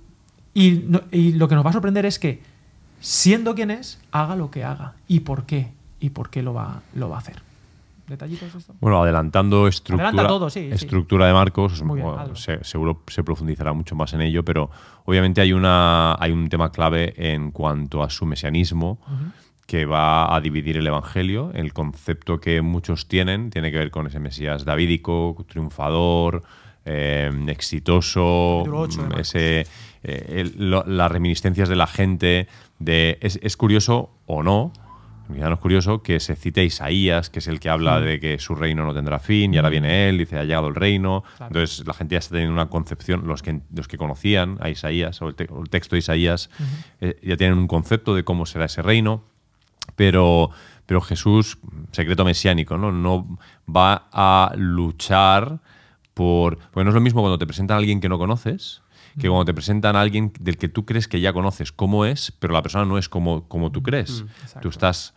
[0.52, 2.42] y, no- y lo que nos va a sorprender es que,
[3.00, 4.92] siendo quien es, haga lo que haga.
[5.08, 5.72] ¿Y por qué?
[6.00, 7.40] ¿Y por qué lo va, lo va a hacer?
[8.06, 8.74] ¿Detallitos de esto?
[8.82, 10.74] Bueno, adelantando estructura, Adelanta todo, sí, sí.
[10.74, 14.70] estructura de Marcos, bien, bueno, se- seguro se profundizará mucho más en ello, pero
[15.06, 18.98] obviamente hay, una, hay un tema clave en cuanto a su mesianismo
[19.66, 21.50] que va a dividir el Evangelio.
[21.54, 26.42] El concepto que muchos tienen tiene que ver con ese Mesías davídico, triunfador,
[26.84, 28.62] eh, exitoso,
[29.16, 29.60] mm, ese,
[30.02, 32.46] eh, el- lo- las reminiscencias de la gente.
[32.78, 34.72] De, es, es curioso o no,
[35.32, 38.20] quizá no es curioso, que se cite a Isaías, que es el que habla de
[38.20, 41.22] que su reino no tendrá fin, y ahora viene él, dice, ha llegado el reino.
[41.38, 41.46] Claro.
[41.54, 45.22] Entonces la gente ya está teniendo una concepción, los que, los que conocían a Isaías,
[45.22, 46.50] o el, te- o el texto de Isaías,
[47.00, 49.24] eh, ya tienen un concepto de cómo será ese reino,
[49.96, 50.50] pero,
[50.86, 51.58] pero Jesús,
[51.92, 52.92] secreto mesiánico, ¿no?
[52.92, 55.60] no va a luchar
[56.14, 56.58] por...
[56.58, 58.82] Porque no es lo mismo cuando te presentan a alguien que no conoces,
[59.18, 62.32] que cuando te presentan a alguien del que tú crees que ya conoces cómo es,
[62.38, 64.24] pero la persona no es como, como tú crees.
[64.42, 64.60] exacto.
[64.60, 65.14] Tú estás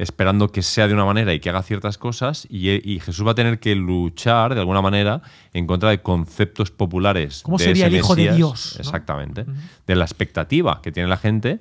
[0.00, 3.32] esperando que sea de una manera y que haga ciertas cosas y, y Jesús va
[3.32, 5.20] a tener que luchar de alguna manera
[5.52, 7.42] en contra de conceptos populares.
[7.42, 8.32] ¿Cómo de sería ese el Hijo de.
[8.32, 8.80] Dios, no?
[8.80, 9.44] Exactamente.
[9.86, 11.60] De la expectativa que tiene la gente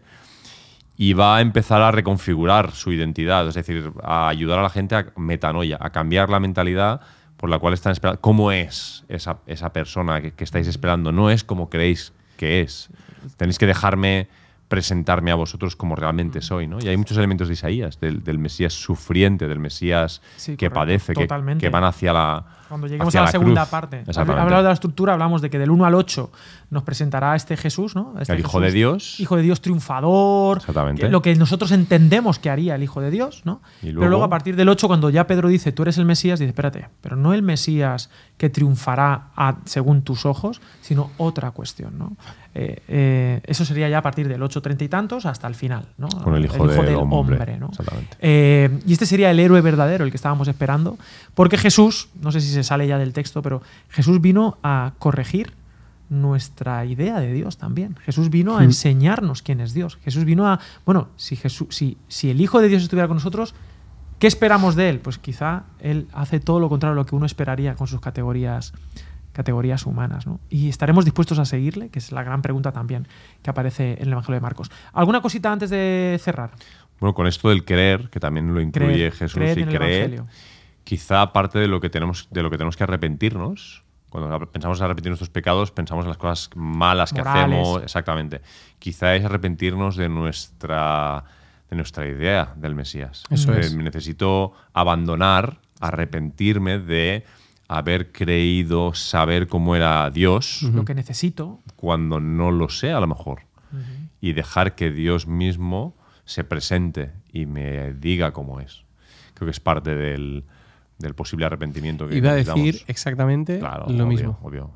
[1.02, 4.95] y va a empezar a reconfigurar su identidad, es decir, a ayudar a la gente
[4.95, 7.00] a metanoia, a cambiar la mentalidad
[7.38, 8.20] por la cual están esperando.
[8.20, 11.14] ¿Cómo es esa, esa persona que, que estáis esperando?
[11.14, 12.89] No es como creéis que es.
[13.38, 14.28] Tenéis que dejarme
[14.68, 16.80] presentarme a vosotros como realmente soy, ¿no?
[16.82, 21.14] Y hay muchos elementos de Isaías, del, del Mesías sufriente, del Mesías Sí, que correcto,
[21.14, 23.70] padece, que van hacia la Cuando lleguemos a la, segunda cruz.
[23.70, 24.03] parte.
[24.15, 26.32] Hablando de la estructura, hablamos de que del 1 al 8
[26.70, 28.13] nos presentará este Jesús, ¿no?
[28.22, 29.20] Este El Hijo de Dios.
[29.20, 30.57] Hijo de Dios triunfador.
[30.59, 31.01] Exactamente.
[31.01, 33.61] que- lo que nosotros entendemos que haría el Hijo de Dios, ¿no?
[33.82, 36.39] Y Pero luego- a partir del 8, cuando ya Pedro dice, tú eres el Mesías,
[36.39, 41.97] dice, espérate, pero no el Mesías que triunfará a- según tus ojos, sino otra cuestión,
[41.97, 42.15] ¿no?
[42.55, 45.86] Eh, eh, eso sería ya a partir del 8, 30 y tantos hasta el final,
[45.97, 46.07] ¿no?
[46.09, 47.67] Con el Hijo del Hombre, ¿no?
[47.70, 48.17] exactamente.
[48.20, 50.97] Eh, y este sería el héroe verdadero, el que estábamos esperando,
[51.36, 55.53] porque Jesús, no sé si se sale ya del texto, pero Jesús vino a corregir
[56.10, 57.95] nuestra idea de Dios también.
[58.03, 59.97] Jesús vino a enseñarnos quién es Dios.
[60.03, 63.53] Jesús vino a, bueno, si, Jesús, si, si el Hijo de Dios estuviera con nosotros,
[64.18, 64.99] ¿qué esperamos de él?
[64.99, 68.74] Pues quizá él hace todo lo contrario a lo que uno esperaría con sus categorías
[69.32, 70.39] categorías humanas, ¿no?
[70.49, 73.07] Y estaremos dispuestos a seguirle, que es la gran pregunta también
[73.41, 74.70] que aparece en el Evangelio de Marcos.
[74.91, 76.51] ¿Alguna cosita antes de cerrar?
[76.99, 80.28] Bueno, con esto del creer, que también lo incluye Creer, Jesús creer y creer, Evangelio.
[80.90, 83.84] Quizá parte de lo que tenemos, de lo que tenemos que arrepentirnos.
[84.10, 87.44] Cuando pensamos en arrepentir nuestros pecados, pensamos en las cosas malas que Morales.
[87.44, 87.84] hacemos.
[87.84, 88.42] Exactamente.
[88.80, 91.26] Quizá es arrepentirnos de nuestra,
[91.70, 93.24] de nuestra idea del Mesías.
[93.30, 93.76] Eso es.
[93.76, 97.24] Necesito abandonar, arrepentirme de
[97.68, 101.60] haber creído saber cómo era Dios Lo que necesito.
[101.76, 103.44] cuando no lo sé a lo mejor.
[104.22, 108.82] Y dejar que Dios mismo se presente y me diga cómo es.
[109.36, 110.46] Creo que es parte del,
[111.00, 114.39] del posible arrepentimiento que Iba a decir exactamente Claro, lo obvio, mismo.
[114.43, 114.72] obvio.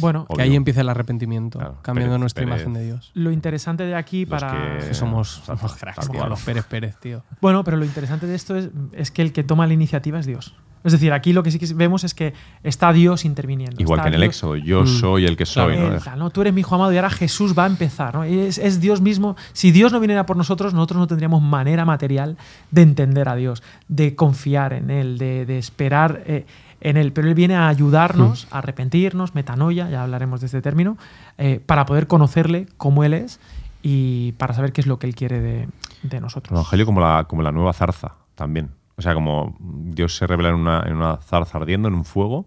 [0.00, 2.54] Bueno, Que ahí empieza el arrepentimiento, Claro, cambiando Pérez, nuestra Pérez.
[2.60, 3.10] imagen de Dios.
[3.14, 4.78] lo interesante de aquí Los para...
[4.78, 7.24] que- Que somos, somos cracks, tío, los Pérez Pérez, tío.
[7.40, 10.26] Bueno, pero lo interesante de esto es, es que el que toma la iniciativa es
[10.26, 10.54] Dios.
[10.84, 13.80] Es decir, aquí lo que sí que vemos es que está Dios interviniendo.
[13.80, 14.86] Igual que en el Dios- Éxodo, yo Mm.
[14.86, 15.76] soy el que soy.
[16.16, 16.30] ¿no?
[16.30, 18.14] Tú eres mi hijo amado y ahora Jesús va a empezar.
[18.14, 18.24] ¿no?
[18.24, 19.36] Es, es Dios mismo.
[19.52, 22.36] Si Dios no viniera por nosotros, nosotros no tendríamos manera material
[22.70, 26.46] de entender a Dios, de confiar en Él, de, de esperar eh,
[26.80, 27.12] en Él.
[27.12, 28.54] Pero Él viene a ayudarnos, Hmm.
[28.54, 30.96] a arrepentirnos, metanoia, ya hablaremos de este término,
[31.38, 33.40] eh, para poder conocerle como Él es
[33.82, 35.68] y para saber qué es lo que Él quiere de,
[36.02, 36.52] de El nosotros.
[36.52, 38.70] Evangelio como la, como la nueva zarza también.
[38.98, 42.46] O sea, como Dios se revela en una, en una zarza ardiendo, en un fuego,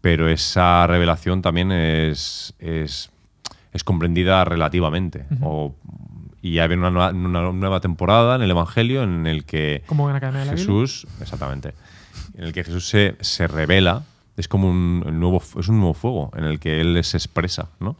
[0.00, 3.10] pero esa revelación también es, es,
[3.72, 5.26] es comprendida relativamente.
[5.42, 5.74] o,
[6.40, 10.06] y ya viene una nueva, una nueva temporada en el Evangelio en el que Como
[10.08, 10.66] en la Academia de la Biblia.
[10.66, 11.74] Jesús, exactamente,
[12.36, 14.02] en el que Jesús se, se revela,
[14.36, 17.96] es como un nuevo, es un nuevo fuego en el que Él se expresa, ¿no?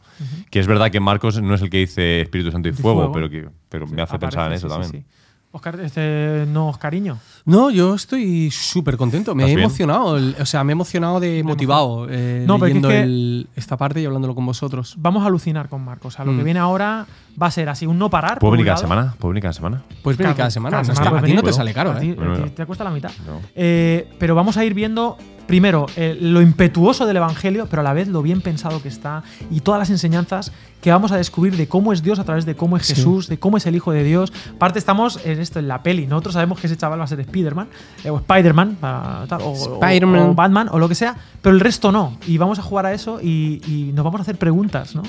[0.51, 3.13] Que es verdad que Marcos no es el que dice Espíritu Santo y fuego, fuego.
[3.13, 4.91] pero, que, pero me hace Aparece, pensar en eso sí, también.
[4.91, 5.09] sí.
[5.55, 7.17] Oscar, este, no, Oscariño.
[7.45, 9.33] No, yo estoy súper contento.
[9.33, 10.17] Me he emocionado.
[10.17, 13.47] el- o sea, me he emocionado de motivado eh, No, pero es leyendo que- el-
[13.55, 14.95] esta parte y hablándolo con vosotros.
[14.97, 16.13] Vamos a alucinar con Marcos.
[16.13, 16.43] O sea, lo que Mm.
[16.45, 17.05] viene ahora
[17.41, 18.39] va a ser así, un no parar.
[18.39, 19.15] ¿Puedo venir cada semana?
[19.17, 19.81] ¿Puedo venir cada semana?
[20.03, 20.77] Puedes venir cada semana.
[20.77, 22.17] no puedes está- a ti no te sale caro, A ti- ¿eh?
[22.19, 23.11] a ti te cuesta la mitad.
[23.25, 23.39] No.
[23.55, 25.17] Eh, pero vamos a ir viendo
[25.47, 29.23] primero, eh, lo impetuoso del Evangelio, pero a la vez lo bien pensado que está
[29.51, 32.55] y todas las enseñanzas que vamos a descubrir de cómo es Dios a través de
[32.55, 32.95] cómo es Sí.
[32.95, 34.31] Jesús, de cómo es el Hijo de Dios.
[34.55, 36.05] Aparte, estamos en esto, en la peli.
[36.07, 37.67] Nosotros sabemos que ese chaval va a ser Spider-Man,
[38.03, 40.21] eh, o Spider-Man, para tal, o, o- Spider-Man.
[40.29, 42.17] o Batman, o lo que sea, pero el resto no.
[42.27, 45.03] Y vamos a jugar a eso y, y nos vamos a hacer preguntas, ¿no?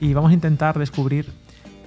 [0.00, 1.26] Y vamos a intentar descubrir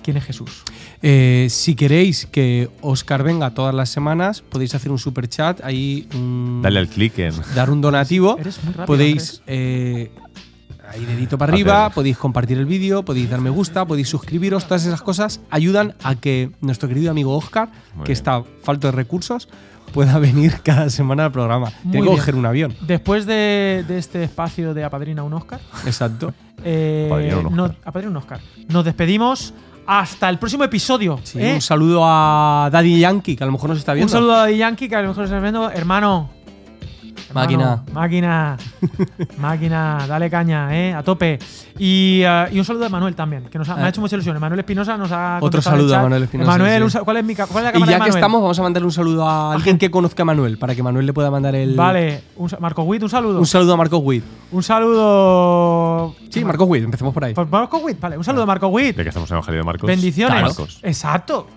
[0.06, 0.64] quién es Jesús.
[1.02, 6.08] Eh, si queréis que Oscar venga todas las semanas, podéis hacer un super chat, ahí
[6.16, 7.34] un- Dale al clic en.
[7.56, 8.38] dar un donativo.
[8.40, 10.12] Eres muy rápido, podéis eh,
[10.92, 14.66] ahí dedito para arriba, Hacer- podéis compartir el vídeo, podéis dar me gusta, podéis suscribiros,
[14.68, 18.18] todas esas cosas ayudan a que nuestro querido amigo Oscar, Muy que bien.
[18.18, 19.50] está falto de recursos,
[19.94, 21.72] pueda venir cada semana al programa.
[21.84, 22.76] Muy Tiene que coger un avión.
[22.82, 26.34] Después de, de este espacio de Apadrina un Oscar, Exacto.
[26.64, 27.58] eh, Apadrina un Oscar.
[27.58, 28.40] no- Apadrina un Oscar.
[28.70, 29.54] Nos despedimos
[29.88, 31.20] hasta el próximo episodio.
[31.24, 31.54] Sí, ¿eh?
[31.56, 34.12] Un saludo a Daddy Yankee, que a lo mejor nos está Un viendo.
[34.12, 35.70] saludo a Daddy Yankee, que a lo mejor se está viendo.
[35.70, 36.30] Hermano.
[37.34, 37.64] Máquina.
[37.64, 38.58] Hermano, Máquina.
[39.38, 40.06] máquina.
[40.08, 40.94] Dale caña, ¿eh?
[40.94, 41.40] A tope.
[41.78, 43.90] Y, eh, y un saludo de Manuel también, que nos ha, me ha Ah.
[43.90, 44.40] hecho mucha ilusión.
[44.40, 45.40] Manuel Espinosa nos ha.
[45.42, 46.02] Otro saludo a.
[46.04, 46.98] Manuel Espinosa, Manuel, sí.
[47.04, 48.86] ¿cuál, es mi, cuál es la Y cámara de ya que estamos, vamos a mandarle
[48.86, 51.76] un saludo a alguien que conozca a Manuel, para que Manuel le pueda mandar el.
[51.76, 53.40] Vale, un Marco Witt, un saludo.
[53.40, 54.24] Un saludo a Marco Witt.
[54.52, 56.16] Un saludo.
[56.30, 57.34] Sí, Marco Witt, empecemos por ahí.
[57.34, 58.18] Pues Marco Witt, vale.
[58.18, 58.96] Un saludo a Marco Witt.
[58.98, 59.88] Ya que estamos en Evangelio de Marcos.
[59.88, 60.42] Bendiciones.
[60.42, 60.80] Marcos.
[60.84, 61.48] Exacto.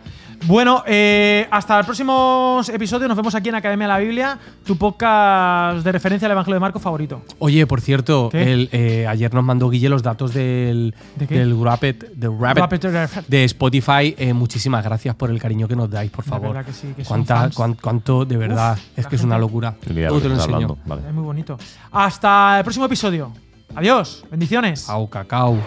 [0.47, 3.07] Bueno, eh, hasta el próximo episodio.
[3.07, 6.61] Nos vemos aquí en Academia de la Biblia, tu podcast de referencia al Evangelio de
[6.61, 7.22] Marco favorito.
[7.39, 11.39] Oye, por cierto, eh, ayer nos mandó Guille los datos del, ¿De qué?
[11.39, 12.78] del Rapid, del Rapid
[13.26, 14.14] de Spotify.
[14.16, 16.49] Eh, muchísimas gracias por el cariño que nos dais, por De favor.
[16.55, 19.39] verdad que sí, que son Cuánta- cuán- cuánto, de verdad, Uf, es que es una
[19.39, 19.74] locura.
[19.86, 20.55] De lo te lo enseño.
[20.55, 20.78] hablando.
[20.86, 21.03] Vale.
[21.09, 21.59] Es muy bonito.
[21.93, 23.32] Hasta el próximo episodio.
[23.74, 24.24] Adiós.
[24.30, 24.89] Bendiciones.
[24.89, 25.59] Au, cacao.